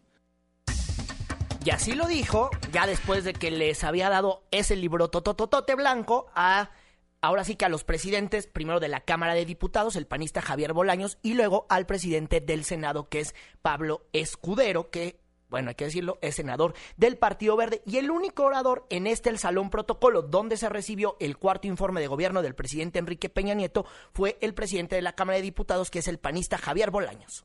[1.65, 6.27] Y así lo dijo, ya después de que les había dado ese libro totototote blanco
[6.35, 6.73] a
[7.21, 10.73] ahora sí que a los presidentes, primero de la Cámara de Diputados, el panista Javier
[10.73, 15.21] Bolaños, y luego al presidente del Senado, que es Pablo Escudero, que
[15.55, 19.31] bueno, hay que decirlo, es senador del Partido Verde y el único orador en este
[19.31, 23.55] el Salón Protocolo donde se recibió el cuarto informe de gobierno del presidente Enrique Peña
[23.55, 27.45] Nieto fue el presidente de la Cámara de Diputados, que es el panista Javier Bolaños.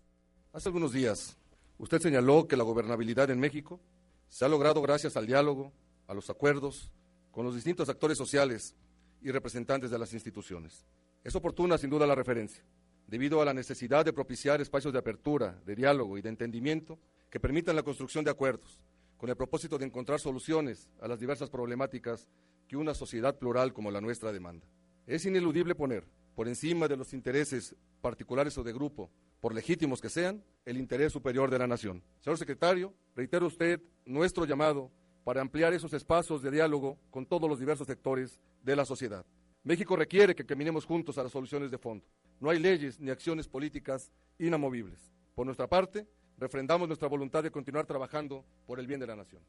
[0.53, 1.37] Hace algunos días,
[1.77, 3.79] usted señaló que la gobernabilidad en México
[4.27, 5.71] se ha logrado gracias al diálogo,
[6.07, 6.91] a los acuerdos
[7.29, 8.75] con los distintos actores sociales
[9.21, 10.83] y representantes de las instituciones.
[11.23, 12.63] Es oportuna, sin duda, la referencia,
[13.05, 16.97] debido a la necesidad de propiciar espacios de apertura, de diálogo y de entendimiento
[17.29, 18.83] que permitan la construcción de acuerdos,
[19.17, 22.27] con el propósito de encontrar soluciones a las diversas problemáticas
[22.67, 24.67] que una sociedad plural como la nuestra demanda.
[25.05, 29.11] Es ineludible poner, por encima de los intereses particulares o de grupo,
[29.41, 32.03] por legítimos que sean, el interés superior de la nación.
[32.21, 34.91] Señor secretario, reitero usted nuestro llamado
[35.23, 39.25] para ampliar esos espacios de diálogo con todos los diversos sectores de la sociedad.
[39.63, 42.05] México requiere que caminemos juntos a las soluciones de fondo.
[42.39, 45.11] No hay leyes ni acciones políticas inamovibles.
[45.35, 46.07] Por nuestra parte,
[46.39, 49.41] refrendamos nuestra voluntad de continuar trabajando por el bien de la nación.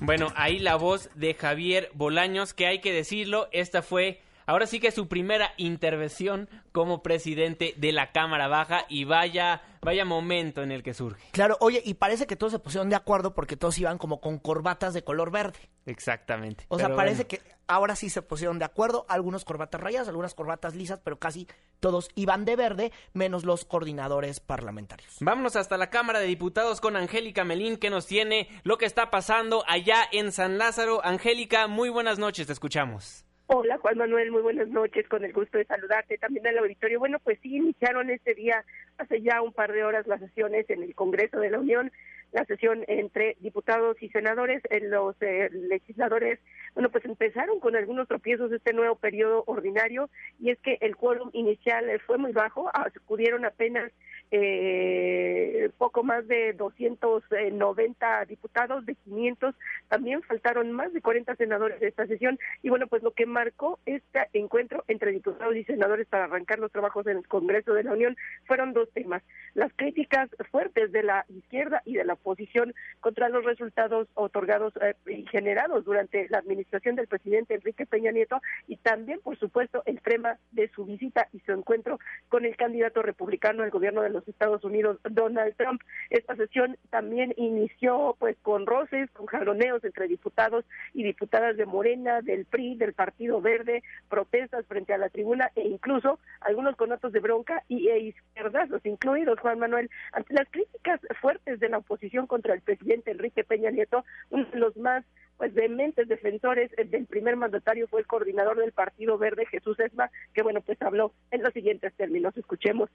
[0.00, 4.80] Bueno, ahí la voz de Javier Bolaños, que hay que decirlo, esta fue ahora sí
[4.80, 10.62] que es su primera intervención como presidente de la Cámara Baja y vaya, vaya momento
[10.62, 11.28] en el que surge.
[11.32, 14.38] Claro, oye, y parece que todos se pusieron de acuerdo porque todos iban como con
[14.38, 15.58] corbatas de color verde.
[15.86, 16.64] Exactamente.
[16.68, 20.74] O sea, parece que ahora sí se pusieron de acuerdo, algunos corbatas rayadas, algunas corbatas
[20.74, 21.46] lisas, pero casi
[21.80, 25.16] todos iban de verde, menos los coordinadores parlamentarios.
[25.20, 29.10] Vámonos hasta la Cámara de Diputados con Angélica Melín, que nos tiene lo que está
[29.10, 31.04] pasando allá en San Lázaro.
[31.04, 33.24] Angélica, muy buenas noches, te escuchamos.
[33.46, 36.98] Hola Juan Manuel, muy buenas noches, con el gusto de saludarte también al auditorio.
[36.98, 38.64] Bueno, pues sí, iniciaron este día,
[38.96, 41.92] hace ya un par de horas, las sesiones en el Congreso de la Unión,
[42.34, 46.40] la sesión entre diputados y senadores, en los eh, legisladores,
[46.74, 51.30] bueno, pues empezaron con algunos tropiezos este nuevo periodo ordinario, y es que el quórum
[51.32, 53.92] inicial fue muy bajo, acudieron apenas
[54.32, 59.54] eh, poco más de 290 diputados de 500,
[59.88, 63.78] también faltaron más de 40 senadores de esta sesión y bueno, pues lo que marcó
[63.86, 67.92] este encuentro entre diputados y senadores para arrancar los trabajos en el Congreso de la
[67.92, 68.16] Unión
[68.46, 69.22] fueron dos temas,
[69.54, 74.94] las críticas fuertes de la izquierda y de la oposición contra los resultados otorgados eh,
[75.06, 80.00] y generados durante la administración del presidente Enrique Peña Nieto y también, por supuesto, el
[80.00, 84.26] tema de su visita y su encuentro con el candidato republicano al gobierno de los
[84.26, 85.82] Estados Unidos, Donald Trump.
[86.08, 92.22] Esta sesión también inició pues con roces, con jaloneos entre diputados y diputadas de Morena,
[92.22, 97.20] del PRI, del Partido Verde, protestas frente a la tribuna e incluso algunos con de
[97.20, 102.54] bronca y e izquierdazos incluidos, Juan Manuel, ante las críticas fuertes de la oposición contra
[102.54, 105.04] el presidente Enrique Peña Nieto, uno de los más
[105.36, 110.42] pues vehementes defensores del primer mandatario fue el coordinador del Partido Verde, Jesús Esma, que
[110.42, 112.36] bueno, pues habló en los siguientes términos.
[112.36, 112.88] Escuchemos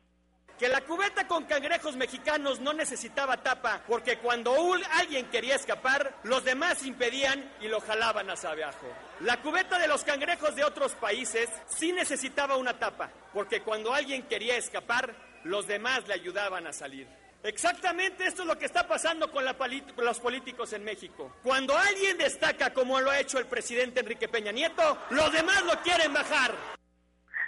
[0.57, 4.53] que la cubeta con cangrejos mexicanos no necesitaba tapa, porque cuando
[4.97, 8.87] alguien quería escapar, los demás impedían y lo jalaban hacia abajo.
[9.21, 14.23] La cubeta de los cangrejos de otros países sí necesitaba una tapa, porque cuando alguien
[14.23, 17.07] quería escapar, los demás le ayudaban a salir.
[17.43, 21.33] Exactamente esto es lo que está pasando con, los políticos en México.
[21.41, 25.79] Cuando alguien destaca como lo ha hecho el presidente Enrique Peña Nieto, los demás lo
[25.81, 26.53] quieren bajar.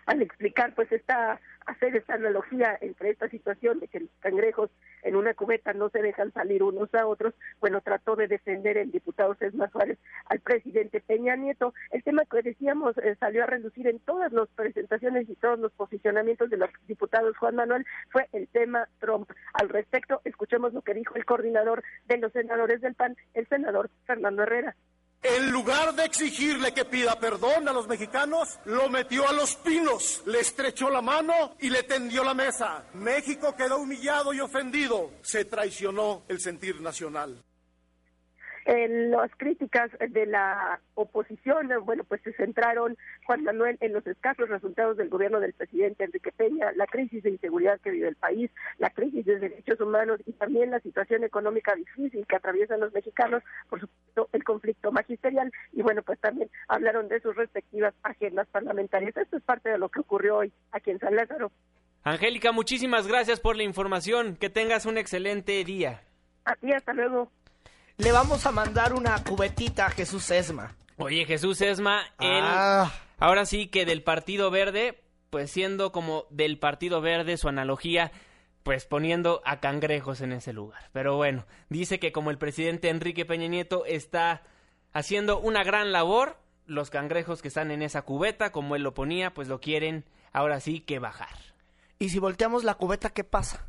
[0.06, 4.70] Al explicar pues esta hacer esta analogía entre esta situación de que los cangrejos
[5.04, 8.92] en una cubeta no se dejan salir unos a otros, bueno, trató de defender el
[8.92, 11.74] diputado César Suárez al presidente Peña Nieto.
[11.92, 15.72] El tema que decíamos eh, salió a reducir en todas las presentaciones y todos los
[15.74, 19.30] posicionamientos de los diputados Juan Manuel fue el tema Trump.
[19.54, 23.90] Al respecto, escuchemos lo que dijo el coordinador de los senadores del PAN, el senador
[24.06, 24.76] Fernando Herrera.
[25.24, 30.24] En lugar de exigirle que pida perdón a los mexicanos, lo metió a los pinos,
[30.26, 32.86] le estrechó la mano y le tendió la mesa.
[32.96, 35.12] México quedó humillado y ofendido.
[35.22, 37.38] Se traicionó el sentir nacional.
[38.66, 44.98] Las críticas de la oposición, bueno, pues se centraron, Juan Manuel, en los escasos resultados
[44.98, 48.92] del gobierno del presidente Enrique Peña, la crisis de inseguridad que vive el país, la
[48.92, 53.80] crisis de derechos humanos y también la situación económica difícil que atraviesan los mexicanos, por
[53.80, 54.01] supuesto,
[54.52, 59.16] conflicto magisterial y bueno, pues también hablaron de sus respectivas agendas parlamentarias.
[59.16, 61.52] Esto es parte de lo que ocurrió hoy aquí en San Lázaro.
[62.04, 64.36] Angélica, muchísimas gracias por la información.
[64.36, 66.02] Que tengas un excelente día.
[66.46, 67.32] A ti, hasta luego
[67.98, 70.76] le vamos a mandar una cubetita a Jesús Esma.
[70.98, 72.92] Oye, Jesús Esma, ah.
[73.20, 78.12] ahora sí que del Partido Verde, pues siendo como del Partido Verde su analogía,
[78.64, 80.90] pues poniendo a cangrejos en ese lugar.
[80.94, 84.44] Pero bueno, dice que como el presidente Enrique Peña Nieto está
[84.94, 89.34] haciendo una gran labor, los cangrejos que están en esa cubeta, como él lo ponía,
[89.34, 91.36] pues lo quieren ahora sí que bajar.
[92.00, 93.68] ¿Y si volteamos la cubeta, qué pasa?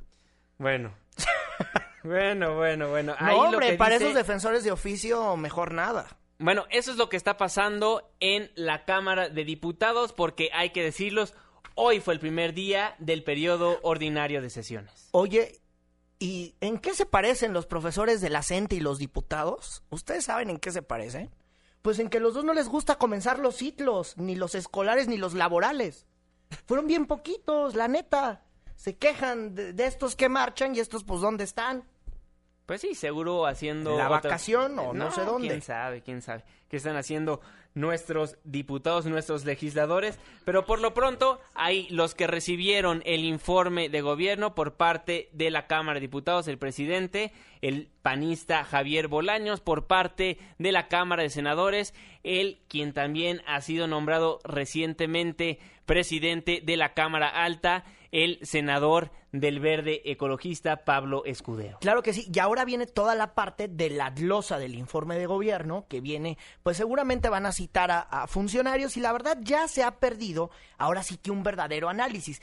[0.59, 0.95] Bueno.
[2.05, 3.15] Bueno, bueno, bueno.
[3.21, 6.09] No, hombre, para esos defensores de oficio, mejor nada.
[6.39, 10.83] Bueno, eso es lo que está pasando en la Cámara de Diputados, porque hay que
[10.83, 11.33] decirlos,
[11.75, 15.09] hoy fue el primer día del periodo ordinario de sesiones.
[15.13, 15.61] Oye,
[16.19, 19.83] ¿y en qué se parecen los profesores de la CENTE y los diputados?
[19.91, 21.31] ¿Ustedes saben en qué se parecen?
[21.83, 25.17] Pues en que los dos no les gusta comenzar los ciclos, ni los escolares ni
[25.17, 26.07] los laborales.
[26.67, 28.45] Fueron bien poquitos, la neta.
[28.77, 31.85] Se quejan de, de estos que marchan y estos pues dónde están.
[32.67, 33.99] Pues sí, seguro haciendo...
[33.99, 35.49] La vacación o no, sé dónde.
[35.49, 36.45] Quién sabe, quién sabe.
[36.69, 37.41] ¿Qué están haciendo
[37.75, 40.19] nuestros diputados, nuestros legisladores?
[40.45, 45.51] Pero por lo pronto hay los que recibieron el informe de gobierno por parte de
[45.51, 47.33] la Cámara de Diputados, el presidente,
[47.63, 53.61] el panista Javier Bolaños, por parte de la Cámara de Senadores, él quien también ha
[53.61, 61.79] sido nombrado recientemente presidente de la Cámara Alta, el senador del verde ecologista Pablo Escudero.
[61.81, 65.25] Claro que sí, y ahora viene toda la parte de la glosa del informe de
[65.25, 69.69] gobierno, que viene, pues seguramente van a capacitar a, a funcionarios y la verdad ya
[69.69, 72.41] se ha perdido ahora sí que un verdadero análisis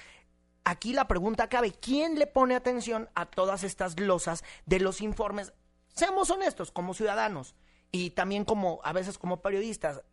[0.70, 5.53] aquí la pregunta cabe, ¿quién le pone atención a todas estas glosas de los informes?
[5.93, 7.55] Seamos honestos, como ciudadanos
[7.91, 10.03] y también como a veces como periodistas,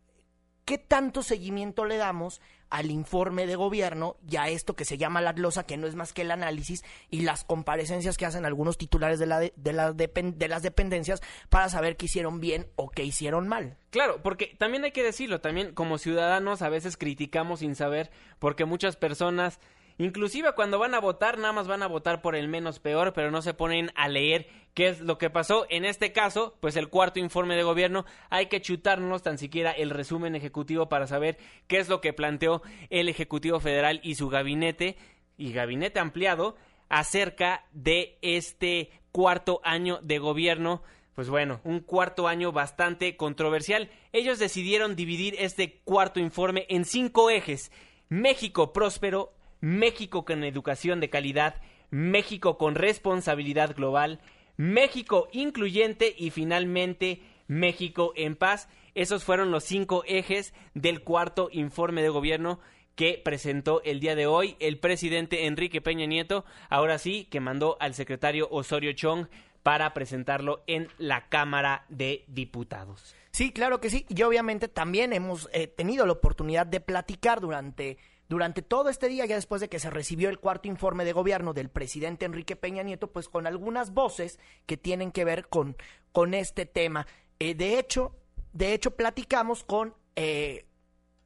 [0.65, 5.21] ¿qué tanto seguimiento le damos al informe de gobierno y a esto que se llama
[5.21, 8.77] la glosa, que no es más que el análisis y las comparecencias que hacen algunos
[8.77, 13.47] titulares de, la de, de las dependencias para saber qué hicieron bien o qué hicieron
[13.47, 13.77] mal?
[13.91, 18.65] Claro, porque también hay que decirlo, también como ciudadanos a veces criticamos sin saber, porque
[18.65, 19.59] muchas personas
[19.99, 23.31] Inclusive cuando van a votar, nada más van a votar por el menos peor, pero
[23.31, 25.65] no se ponen a leer qué es lo que pasó.
[25.69, 29.89] En este caso, pues el cuarto informe de gobierno, hay que chutarnos tan siquiera el
[29.89, 34.97] resumen ejecutivo para saber qué es lo que planteó el Ejecutivo Federal y su gabinete,
[35.35, 36.55] y gabinete ampliado,
[36.89, 40.83] acerca de este cuarto año de gobierno
[41.17, 43.89] pues bueno, un cuarto año bastante controversial.
[44.13, 47.71] Ellos decidieron dividir este cuarto informe en cinco ejes.
[48.07, 51.55] México próspero, México con educación de calidad,
[51.89, 54.19] México con responsabilidad global,
[54.57, 58.69] México incluyente y finalmente México en paz.
[58.95, 62.59] Esos fueron los cinco ejes del cuarto informe de gobierno
[62.95, 67.77] que presentó el día de hoy el presidente Enrique Peña Nieto, ahora sí, que mandó
[67.79, 69.27] al secretario Osorio Chong
[69.61, 73.15] para presentarlo en la Cámara de Diputados.
[73.31, 74.05] Sí, claro que sí.
[74.09, 77.99] Y obviamente también hemos eh, tenido la oportunidad de platicar durante
[78.29, 81.53] durante todo este día, ya después de que se recibió el cuarto informe de gobierno
[81.53, 85.77] del presidente Enrique Peña Nieto, pues con algunas voces que tienen que ver con,
[86.11, 87.07] con este tema.
[87.39, 88.15] Eh, de hecho,
[88.53, 90.65] de hecho, platicamos con eh,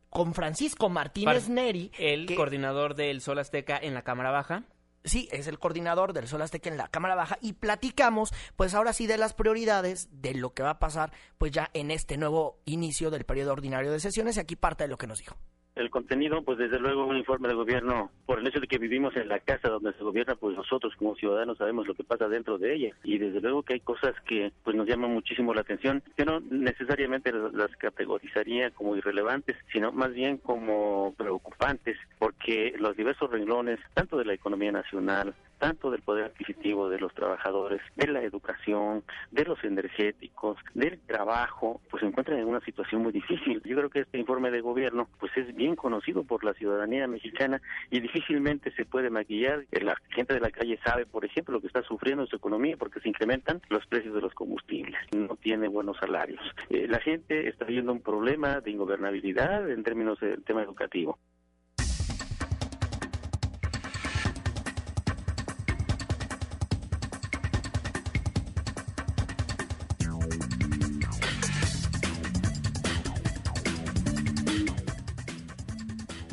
[0.10, 4.66] con Francisco Martínez Neri, el coordinador del Sol Azteca en la Cámara Baja.
[5.06, 8.94] Sí, es el coordinador del Sol Azteca en la Cámara Baja y platicamos, pues ahora
[8.94, 12.60] sí, de las prioridades de lo que va a pasar, pues ya en este nuevo
[12.66, 14.36] inicio del periodo ordinario de sesiones.
[14.36, 15.38] Y aquí parte de lo que nos dijo.
[15.76, 19.16] El contenido, pues desde luego un informe de gobierno, por el hecho de que vivimos
[19.16, 22.58] en la casa donde se gobierna, pues nosotros como ciudadanos sabemos lo que pasa dentro
[22.58, 22.96] de ella.
[23.04, 26.42] Y desde luego que hay cosas que pues nos llaman muchísimo la atención, que no
[26.42, 34.18] necesariamente las categorizaría como irrelevantes, sino más bien como preocupantes, porque los diversos renglones, tanto
[34.18, 39.46] de la economía nacional, tanto del poder adquisitivo de los trabajadores, de la educación, de
[39.46, 43.62] los energéticos, del trabajo, pues se encuentran en una situación muy difícil.
[43.64, 47.62] Yo creo que este informe de gobierno pues es bien conocido por la ciudadanía mexicana
[47.92, 49.66] y difícilmente se puede maquillar.
[49.70, 53.00] La gente de la calle sabe, por ejemplo, lo que está sufriendo su economía porque
[53.00, 56.42] se incrementan los precios de los combustibles, no tiene buenos salarios.
[56.72, 61.20] Eh, la gente está viendo un problema de ingobernabilidad en términos del tema educativo.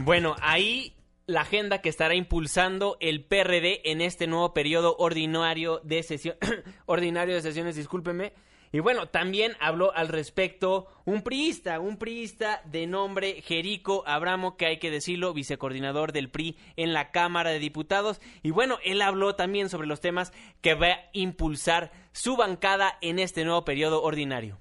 [0.09, 0.94] Bueno, ahí
[1.26, 6.34] la agenda que estará impulsando el PRD en este nuevo periodo ordinario de sesión,
[6.86, 8.32] ordinario de sesiones, discúlpeme.
[8.72, 14.64] Y bueno, también habló al respecto un priista, un priista de nombre Jerico Abramo, que
[14.64, 18.18] hay que decirlo, vicecoordinador del PRI en la Cámara de Diputados.
[18.42, 20.32] Y bueno, él habló también sobre los temas
[20.62, 24.59] que va a impulsar su bancada en este nuevo periodo ordinario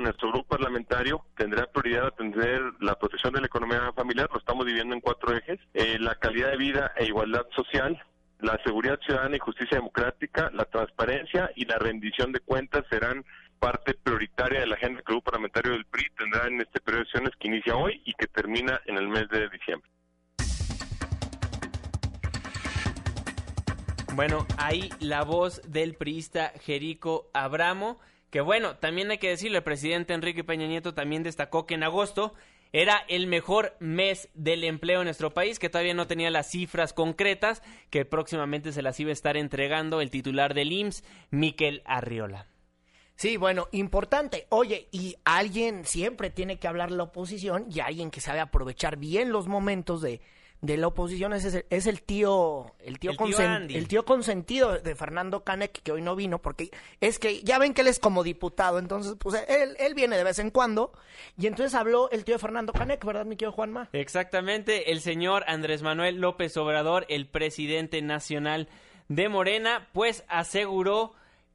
[0.00, 4.94] nuestro grupo parlamentario tendrá prioridad atender la protección de la economía familiar, lo estamos dividiendo
[4.94, 8.00] en cuatro ejes, eh, la calidad de vida e igualdad social,
[8.40, 13.24] la seguridad ciudadana y justicia democrática, la transparencia y la rendición de cuentas serán
[13.58, 17.04] parte prioritaria de la agenda que el grupo parlamentario del PRI tendrá en este periodo
[17.04, 19.88] de sesiones que inicia hoy y que termina en el mes de diciembre.
[24.14, 27.98] Bueno, ahí la voz del priista Jerico Abramo.
[28.32, 31.82] Que bueno, también hay que decirlo, el presidente Enrique Peña Nieto también destacó que en
[31.82, 32.32] agosto
[32.72, 36.94] era el mejor mes del empleo en nuestro país, que todavía no tenía las cifras
[36.94, 42.46] concretas, que próximamente se las iba a estar entregando el titular del IMSS, Miquel Arriola.
[43.16, 44.46] Sí, bueno, importante.
[44.48, 49.30] Oye, y alguien siempre tiene que hablar la oposición y alguien que sabe aprovechar bien
[49.30, 50.22] los momentos de,
[50.62, 55.42] de la oposición es, el, es el tío el tío, el tío, consentido de Fernando
[55.42, 58.78] Canek que hoy no vino porque es que ya ven que él es como diputado
[58.78, 60.92] entonces pues él, él viene de vez en cuando
[61.36, 65.42] y entonces habló el tío de Fernando Canek verdad mi tío Juanma exactamente el señor
[65.48, 68.68] Andrés Manuel López Obrador el presidente nacional
[69.08, 71.14] de Morena pues aseguró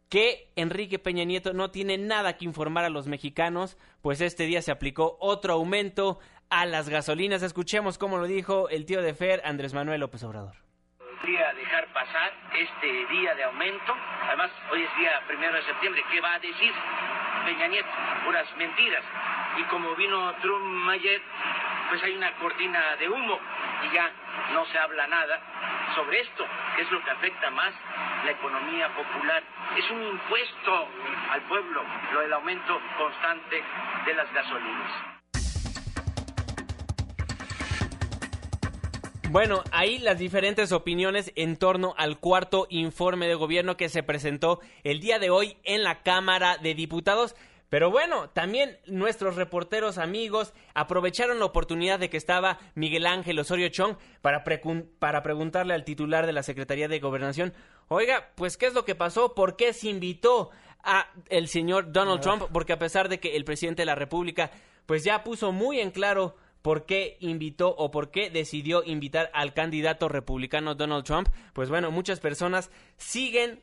[0.10, 4.62] que Enrique Peña Nieto no tiene nada que informar a los mexicanos, pues este día
[4.62, 7.44] se aplicó otro aumento a las gasolinas.
[7.44, 10.56] Escuchemos cómo lo dijo el tío de Fer, Andrés Manuel López Obrador.
[10.98, 13.96] Podría dejar pasar este día de aumento.
[14.24, 16.04] Además, hoy es día primero de septiembre.
[16.12, 16.74] ¿Qué va a decir
[17.46, 17.90] Peña Nieto?
[18.26, 19.04] Puras mentiras.
[19.58, 21.22] y como vino Trump ayer,
[21.90, 23.40] pues hay una cortina de humo
[23.86, 24.12] y ya
[24.54, 25.40] no se habla nada
[25.96, 26.46] sobre esto,
[26.76, 27.74] que es lo que afecta más
[28.24, 29.44] la economía popular.
[29.76, 30.88] Es un impuesto
[31.32, 31.84] al pueblo,
[32.14, 33.64] lo del aumento constante
[34.06, 35.17] de las gasolinas.
[39.30, 44.62] Bueno, ahí las diferentes opiniones en torno al cuarto informe de gobierno que se presentó
[44.86, 47.36] el día de hoy en la Cámara de Diputados.
[47.68, 53.68] Pero bueno, también nuestros reporteros amigos aprovecharon la oportunidad de que estaba Miguel Ángel Osorio
[53.68, 54.46] Chong para,
[54.98, 57.54] para preguntarle al titular de la Secretaría de Gobernación,
[57.90, 59.36] oiga, pues ¿qué es lo que pasó?
[59.36, 60.52] ¿Por qué se invitó
[60.86, 62.44] a el señor Donald Trump?
[62.54, 64.52] Porque a pesar de que el presidente de la República
[64.86, 66.38] pues ya puso muy en claro
[66.68, 71.92] por qué invitó o por qué decidió invitar al candidato republicano Donald Trump, pues bueno,
[71.92, 73.62] muchas personas siguen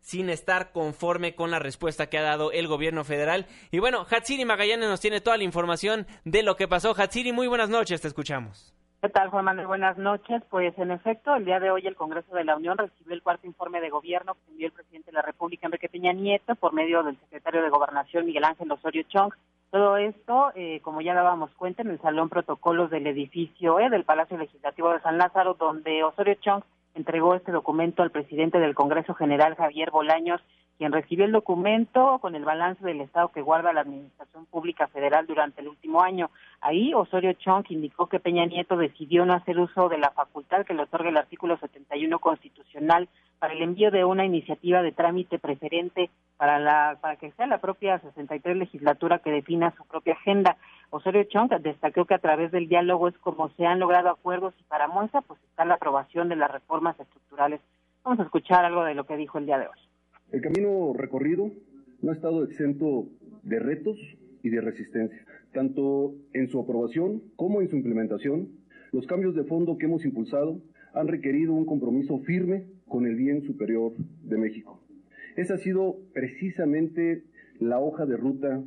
[0.00, 3.44] sin estar conforme con la respuesta que ha dado el gobierno federal.
[3.70, 6.94] Y bueno, Hatsiri Magallanes nos tiene toda la información de lo que pasó.
[6.96, 8.74] Hatsiri, muy buenas noches, te escuchamos.
[9.02, 9.66] ¿Qué tal, Juan Manuel?
[9.66, 10.42] Buenas noches.
[10.48, 13.46] Pues en efecto, el día de hoy el Congreso de la Unión recibió el cuarto
[13.46, 17.02] informe de gobierno que envió el presidente de la República, Enrique Peña Nieto, por medio
[17.02, 19.34] del secretario de Gobernación, Miguel Ángel Osorio Chong.
[19.70, 24.04] Todo esto, eh, como ya dábamos cuenta, en el Salón Protocolos del edificio E del
[24.04, 26.62] Palacio Legislativo de San Lázaro, donde Osorio Chong
[26.94, 30.40] entregó este documento al presidente del Congreso General, Javier Bolaños,
[30.78, 35.26] quien recibió el documento con el balance del Estado que guarda la Administración Pública Federal
[35.26, 36.30] durante el último año.
[36.62, 40.74] Ahí Osorio Chong indicó que Peña Nieto decidió no hacer uso de la facultad que
[40.74, 43.08] le otorga el artículo 71 constitucional
[43.38, 47.60] para el envío de una iniciativa de trámite preferente para la para que sea la
[47.60, 50.56] propia 63 legislatura que defina su propia agenda.
[50.90, 54.64] Osorio Chong destacó que a través del diálogo es como se han logrado acuerdos y
[54.64, 57.60] para muestra pues está la aprobación de las reformas estructurales.
[58.04, 59.78] Vamos a escuchar algo de lo que dijo el día de hoy.
[60.32, 61.50] El camino recorrido
[62.00, 63.06] no ha estado exento
[63.42, 63.98] de retos
[64.42, 68.48] y de resistencia, tanto en su aprobación como en su implementación.
[68.92, 70.60] Los cambios de fondo que hemos impulsado
[70.92, 73.92] han requerido un compromiso firme con el bien superior
[74.24, 74.80] de México.
[75.36, 77.24] Esa ha sido precisamente
[77.60, 78.62] la hoja de ruta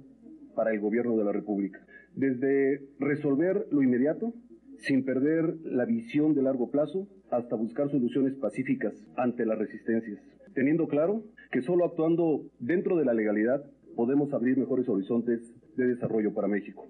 [0.56, 1.86] para el gobierno de la República.
[2.16, 4.34] Desde resolver lo inmediato,
[4.78, 10.20] sin perder la visión de largo plazo, hasta buscar soluciones pacíficas ante las resistencias,
[10.54, 13.64] teniendo claro que solo actuando dentro de la legalidad
[13.96, 16.88] podemos abrir mejores horizontes de desarrollo para México.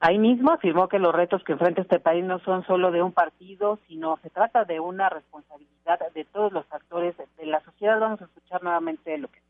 [0.00, 3.12] Ahí mismo afirmó que los retos que enfrenta este país no son solo de un
[3.12, 7.98] partido, sino se trata de una responsabilidad de todos los actores de la sociedad.
[7.98, 9.40] Vamos a escuchar nuevamente lo que.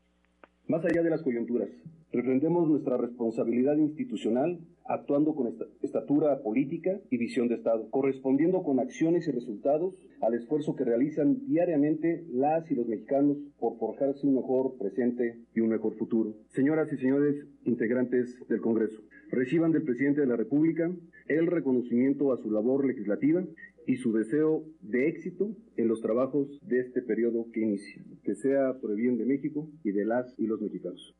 [0.67, 1.69] Más allá de las coyunturas,
[2.13, 9.27] Refrendemos nuestra responsabilidad institucional actuando con estatura política y visión de Estado, correspondiendo con acciones
[9.27, 14.77] y resultados al esfuerzo que realizan diariamente las y los mexicanos por forjarse un mejor
[14.77, 16.33] presente y un mejor futuro.
[16.47, 20.91] Señoras y señores integrantes del Congreso, reciban del presidente de la República
[21.27, 23.43] el reconocimiento a su labor legislativa
[23.85, 28.73] y su deseo de éxito en los trabajos de este periodo que inicia, que sea
[28.79, 31.15] por el bien de México y de las y los mexicanos.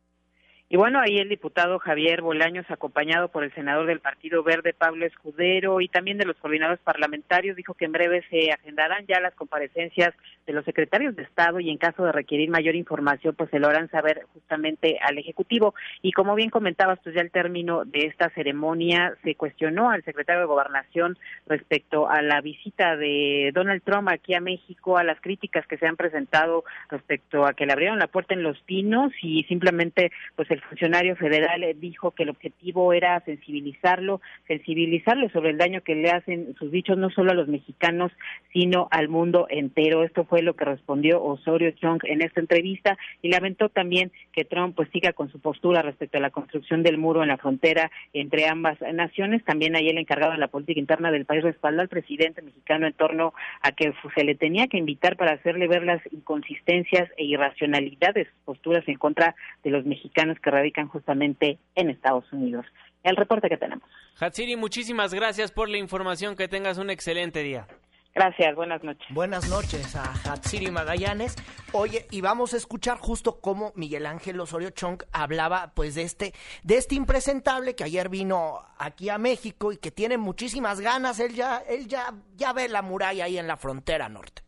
[0.69, 5.05] Y bueno, ahí el diputado Javier Bolaños, acompañado por el senador del Partido Verde, Pablo
[5.05, 9.33] Escudero, y también de los coordinadores parlamentarios, dijo que en breve se agendarán ya las
[9.33, 10.13] comparecencias
[10.45, 13.67] de los secretarios de Estado y en caso de requerir mayor información, pues se lo
[13.69, 15.73] harán saber justamente al Ejecutivo.
[16.01, 20.41] Y como bien comentabas, pues ya al término de esta ceremonia se cuestionó al secretario
[20.41, 25.65] de Gobernación respecto a la visita de Donald Trump aquí a México, a las críticas
[25.65, 29.43] que se han presentado respecto a que le abrieron la puerta en Los Pinos y
[29.43, 35.81] simplemente, pues el funcionario federal dijo que el objetivo era sensibilizarlo, sensibilizarlo sobre el daño
[35.81, 38.11] que le hacen sus dichos no solo a los mexicanos,
[38.53, 40.03] sino al mundo entero.
[40.03, 44.75] Esto fue lo que respondió Osorio Chong en esta entrevista y lamentó también que Trump
[44.75, 48.47] pues siga con su postura respecto a la construcción del muro en la frontera entre
[48.47, 49.43] ambas naciones.
[49.43, 52.93] También ahí el encargado de la política interna del país respaldó al presidente mexicano en
[52.93, 58.27] torno a que se le tenía que invitar para hacerle ver las inconsistencias e irracionalidades
[58.45, 62.65] posturas en contra de los mexicanos que radican justamente en Estados Unidos.
[63.03, 63.83] El reporte que tenemos.
[64.17, 66.37] Hatsiri, muchísimas gracias por la información.
[66.37, 67.67] Que tengas un excelente día.
[68.15, 69.05] Gracias, buenas noches.
[69.09, 71.35] Buenas noches a Hatsiri Magallanes.
[71.73, 76.33] Oye, y vamos a escuchar justo cómo Miguel Ángel Osorio Chong hablaba pues de este,
[76.63, 81.19] de este impresentable que ayer vino aquí a México y que tiene muchísimas ganas.
[81.19, 84.43] Él ya, él ya, ya ve la muralla ahí en la frontera norte.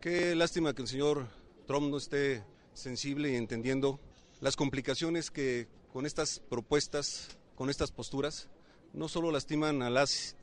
[0.00, 1.28] Qué lástima que el señor
[1.68, 2.42] Trump no esté
[2.72, 4.00] sensible y entendiendo
[4.40, 8.48] las complicaciones que con estas propuestas, con estas posturas,
[8.92, 10.36] no solo lastiman a las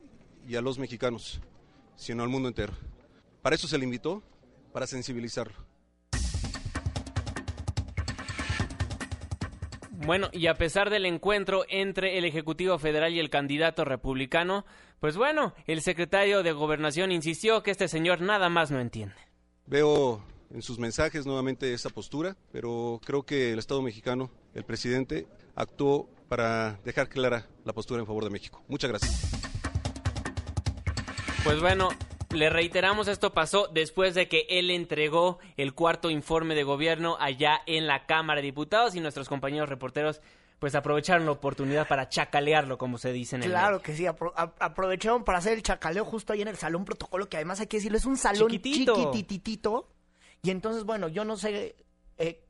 [0.46, 1.40] y a los mexicanos,
[1.96, 2.74] sino al mundo entero.
[3.42, 4.22] Para eso se le invitó,
[4.72, 5.72] para sensibilizarlo.
[10.04, 14.64] Bueno, y a pesar del encuentro entre el Ejecutivo Federal y el candidato republicano,
[14.98, 19.14] pues bueno, el secretario de Gobernación insistió que este señor nada más no entiende.
[19.66, 25.26] Veo en sus mensajes nuevamente esa postura, pero creo que el Estado mexicano, el presidente,
[25.54, 28.62] actuó para dejar clara la postura en favor de México.
[28.68, 29.30] Muchas gracias.
[31.44, 31.88] Pues bueno,
[32.30, 37.60] le reiteramos, esto pasó después de que él entregó el cuarto informe de gobierno allá
[37.66, 40.20] en la Cámara de Diputados y nuestros compañeros reporteros
[40.58, 45.24] pues aprovecharon la oportunidad para chacalearlo, como se dice en el Claro que sí, aprovecharon
[45.24, 47.98] para hacer el chacaleo justo ahí en el salón protocolo, que además hay que decirlo,
[47.98, 49.88] es un salón chiquititito.
[50.42, 51.76] Y entonces, bueno, yo no sé
[52.18, 52.44] eh,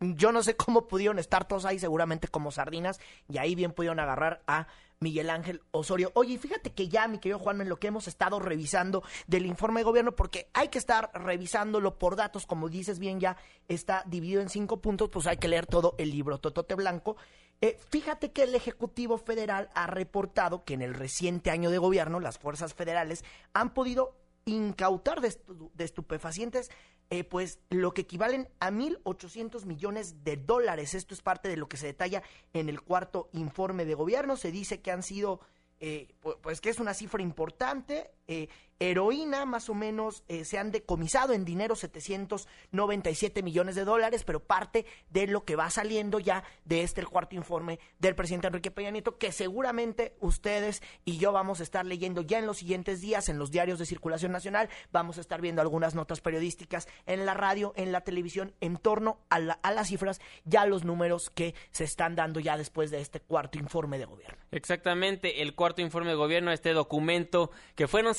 [0.00, 3.98] yo no sé cómo pudieron estar todos ahí, seguramente como sardinas, y ahí bien pudieron
[3.98, 4.66] agarrar a
[5.00, 6.10] Miguel Ángel Osorio.
[6.14, 9.80] Oye, fíjate que ya, mi querido Juan, en lo que hemos estado revisando del informe
[9.80, 13.36] de gobierno, porque hay que estar revisándolo por datos, como dices bien, ya
[13.68, 17.16] está dividido en cinco puntos, pues hay que leer todo el libro Totote Blanco.
[17.62, 22.20] Eh, fíjate que el Ejecutivo Federal ha reportado que en el reciente año de gobierno
[22.20, 23.24] las fuerzas federales
[23.54, 24.14] han podido
[24.44, 25.34] incautar de,
[25.74, 26.70] de estupefacientes
[27.08, 30.94] eh, pues lo que equivalen a 1.800 millones de dólares.
[30.94, 34.36] Esto es parte de lo que se detalla en el cuarto informe de gobierno.
[34.36, 35.40] Se dice que han sido,
[35.78, 36.08] eh,
[36.42, 38.10] pues que es una cifra importante.
[38.26, 38.48] Eh,
[38.78, 44.40] heroína, más o menos, eh, se han decomisado en dinero 797 millones de dólares, pero
[44.40, 48.90] parte de lo que va saliendo ya de este cuarto informe del presidente Enrique Peña
[48.90, 53.28] Nieto, que seguramente ustedes y yo vamos a estar leyendo ya en los siguientes días
[53.28, 57.34] en los diarios de circulación nacional, vamos a estar viendo algunas notas periodísticas en la
[57.34, 61.84] radio, en la televisión, en torno a, a las cifras, ya los números que se
[61.84, 64.38] están dando ya después de este cuarto informe de gobierno.
[64.50, 68.14] Exactamente, el cuarto informe de gobierno, este documento que fueron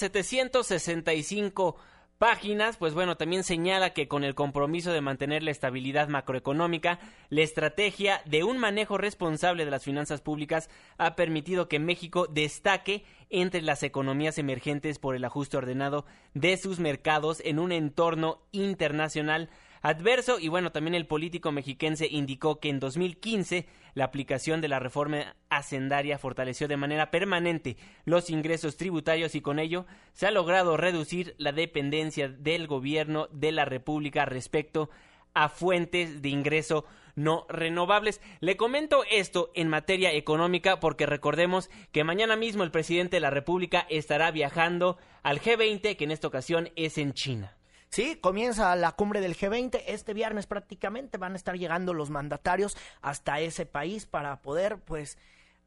[0.52, 1.76] 765
[2.18, 7.42] páginas, pues bueno, también señala que con el compromiso de mantener la estabilidad macroeconómica, la
[7.42, 13.62] estrategia de un manejo responsable de las finanzas públicas ha permitido que México destaque entre
[13.62, 19.50] las economías emergentes por el ajuste ordenado de sus mercados en un entorno internacional
[19.88, 24.80] adverso y bueno, también el político mexiquense indicó que en 2015 la aplicación de la
[24.80, 30.76] reforma hacendaria fortaleció de manera permanente los ingresos tributarios y con ello se ha logrado
[30.76, 34.90] reducir la dependencia del gobierno de la República respecto
[35.34, 36.84] a fuentes de ingreso
[37.16, 38.20] no renovables.
[38.42, 43.30] Le comento esto en materia económica porque recordemos que mañana mismo el presidente de la
[43.30, 47.57] República estará viajando al G20 que en esta ocasión es en China.
[47.90, 49.84] Sí, comienza la cumbre del G20.
[49.88, 55.18] Este viernes prácticamente van a estar llegando los mandatarios hasta ese país para poder, pues,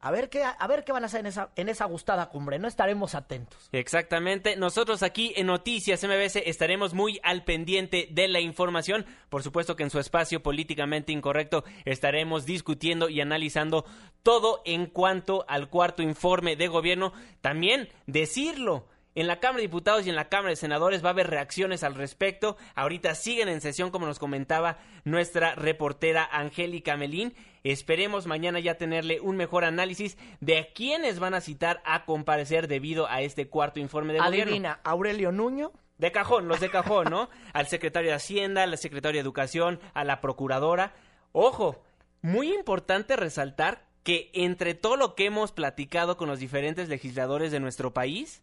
[0.03, 2.57] a ver qué, a ver qué van a hacer en esa, en esa gustada cumbre,
[2.57, 2.67] ¿no?
[2.67, 3.69] Estaremos atentos.
[3.71, 4.55] Exactamente.
[4.55, 9.05] Nosotros aquí en Noticias MBS estaremos muy al pendiente de la información.
[9.29, 13.85] Por supuesto que en su espacio políticamente incorrecto estaremos discutiendo y analizando
[14.23, 17.13] todo en cuanto al cuarto informe de gobierno.
[17.41, 21.11] También decirlo en la Cámara de Diputados y en la Cámara de Senadores va a
[21.11, 22.57] haber reacciones al respecto.
[22.75, 27.33] Ahorita siguen en sesión, como nos comentaba nuestra reportera Angélica Melín.
[27.63, 32.67] Esperemos mañana ya tenerle un mejor análisis de a quiénes van a citar a comparecer
[32.67, 34.79] debido a este cuarto informe de Adivina, gobierno.
[34.83, 35.71] Aurelio Nuño.
[35.97, 37.29] De cajón, los de cajón, ¿no?
[37.53, 40.95] al secretario de Hacienda, al secretario de Educación, a la procuradora.
[41.31, 41.83] Ojo,
[42.23, 47.59] muy importante resaltar que entre todo lo que hemos platicado con los diferentes legisladores de
[47.59, 48.41] nuestro país,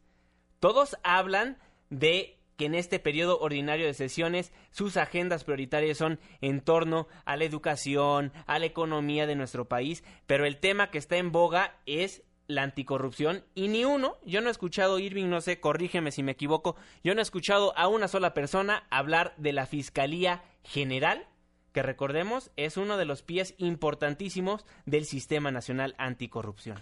[0.60, 1.58] todos hablan
[1.90, 7.36] de que en este periodo ordinario de sesiones sus agendas prioritarias son en torno a
[7.36, 11.76] la educación, a la economía de nuestro país, pero el tema que está en boga
[11.86, 16.24] es la anticorrupción y ni uno, yo no he escuchado, Irving, no sé, corrígeme si
[16.24, 21.28] me equivoco, yo no he escuchado a una sola persona hablar de la Fiscalía General,
[21.72, 26.80] que recordemos es uno de los pies importantísimos del Sistema Nacional Anticorrupción.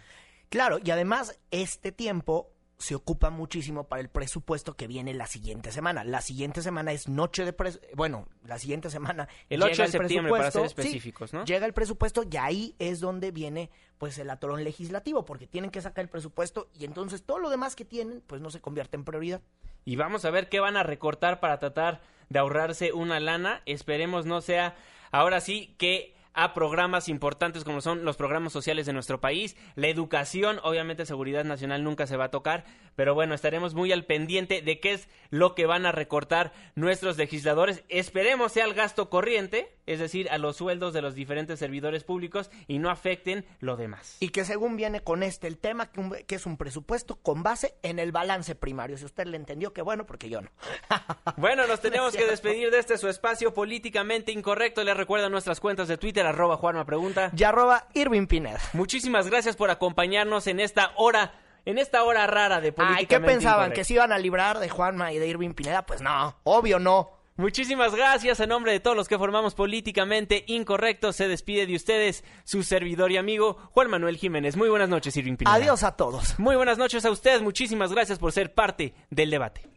[0.48, 5.72] Claro, y además este tiempo se ocupa muchísimo para el presupuesto que viene la siguiente
[5.72, 6.04] semana.
[6.04, 7.54] La siguiente semana es noche de
[7.94, 11.44] bueno, la siguiente semana el 8 de septiembre para ser específicos, ¿no?
[11.44, 15.80] Llega el presupuesto y ahí es donde viene pues el atorón legislativo porque tienen que
[15.80, 19.04] sacar el presupuesto y entonces todo lo demás que tienen pues no se convierte en
[19.04, 19.40] prioridad.
[19.84, 23.62] Y vamos a ver qué van a recortar para tratar de ahorrarse una lana.
[23.66, 24.76] Esperemos no sea
[25.12, 29.88] ahora sí que a programas importantes como son los programas sociales de nuestro país, la
[29.88, 32.64] educación, obviamente seguridad nacional nunca se va a tocar,
[32.94, 37.16] pero bueno, estaremos muy al pendiente de qué es lo que van a recortar nuestros
[37.16, 37.82] legisladores.
[37.88, 42.50] Esperemos sea el gasto corriente, es decir, a los sueldos de los diferentes servidores públicos
[42.66, 44.16] y no afecten lo demás.
[44.20, 47.74] Y que según viene con este el tema, que, que es un presupuesto con base
[47.82, 48.98] en el balance primario.
[48.98, 50.50] Si usted le entendió, qué bueno, porque yo no.
[51.36, 54.82] bueno, nos tenemos que despedir de este su espacio políticamente incorrecto.
[54.84, 57.30] Les recuerdo nuestras cuentas de Twitter, arroba Juanma Pregunta.
[57.36, 58.60] Y arroba Irving Pineda.
[58.72, 61.32] Muchísimas gracias por acompañarnos en esta hora
[61.66, 62.98] en esta hora rara de política.
[63.00, 63.72] Ay, ¿qué pensaban?
[63.72, 65.84] ¿Que se iban a librar de Juanma y de Irving Pineda?
[65.84, 67.15] Pues no, obvio no.
[67.38, 71.12] Muchísimas gracias en nombre de todos los que formamos políticamente incorrecto.
[71.12, 74.56] Se despide de ustedes su servidor y amigo Juan Manuel Jiménez.
[74.56, 75.54] Muy buenas noches, Irving Pineda.
[75.54, 76.38] Adiós a todos.
[76.38, 77.42] Muy buenas noches a ustedes.
[77.42, 79.68] Muchísimas gracias por ser parte del debate.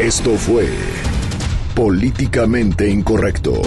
[0.00, 0.68] Esto fue
[1.76, 3.62] Políticamente Incorrecto.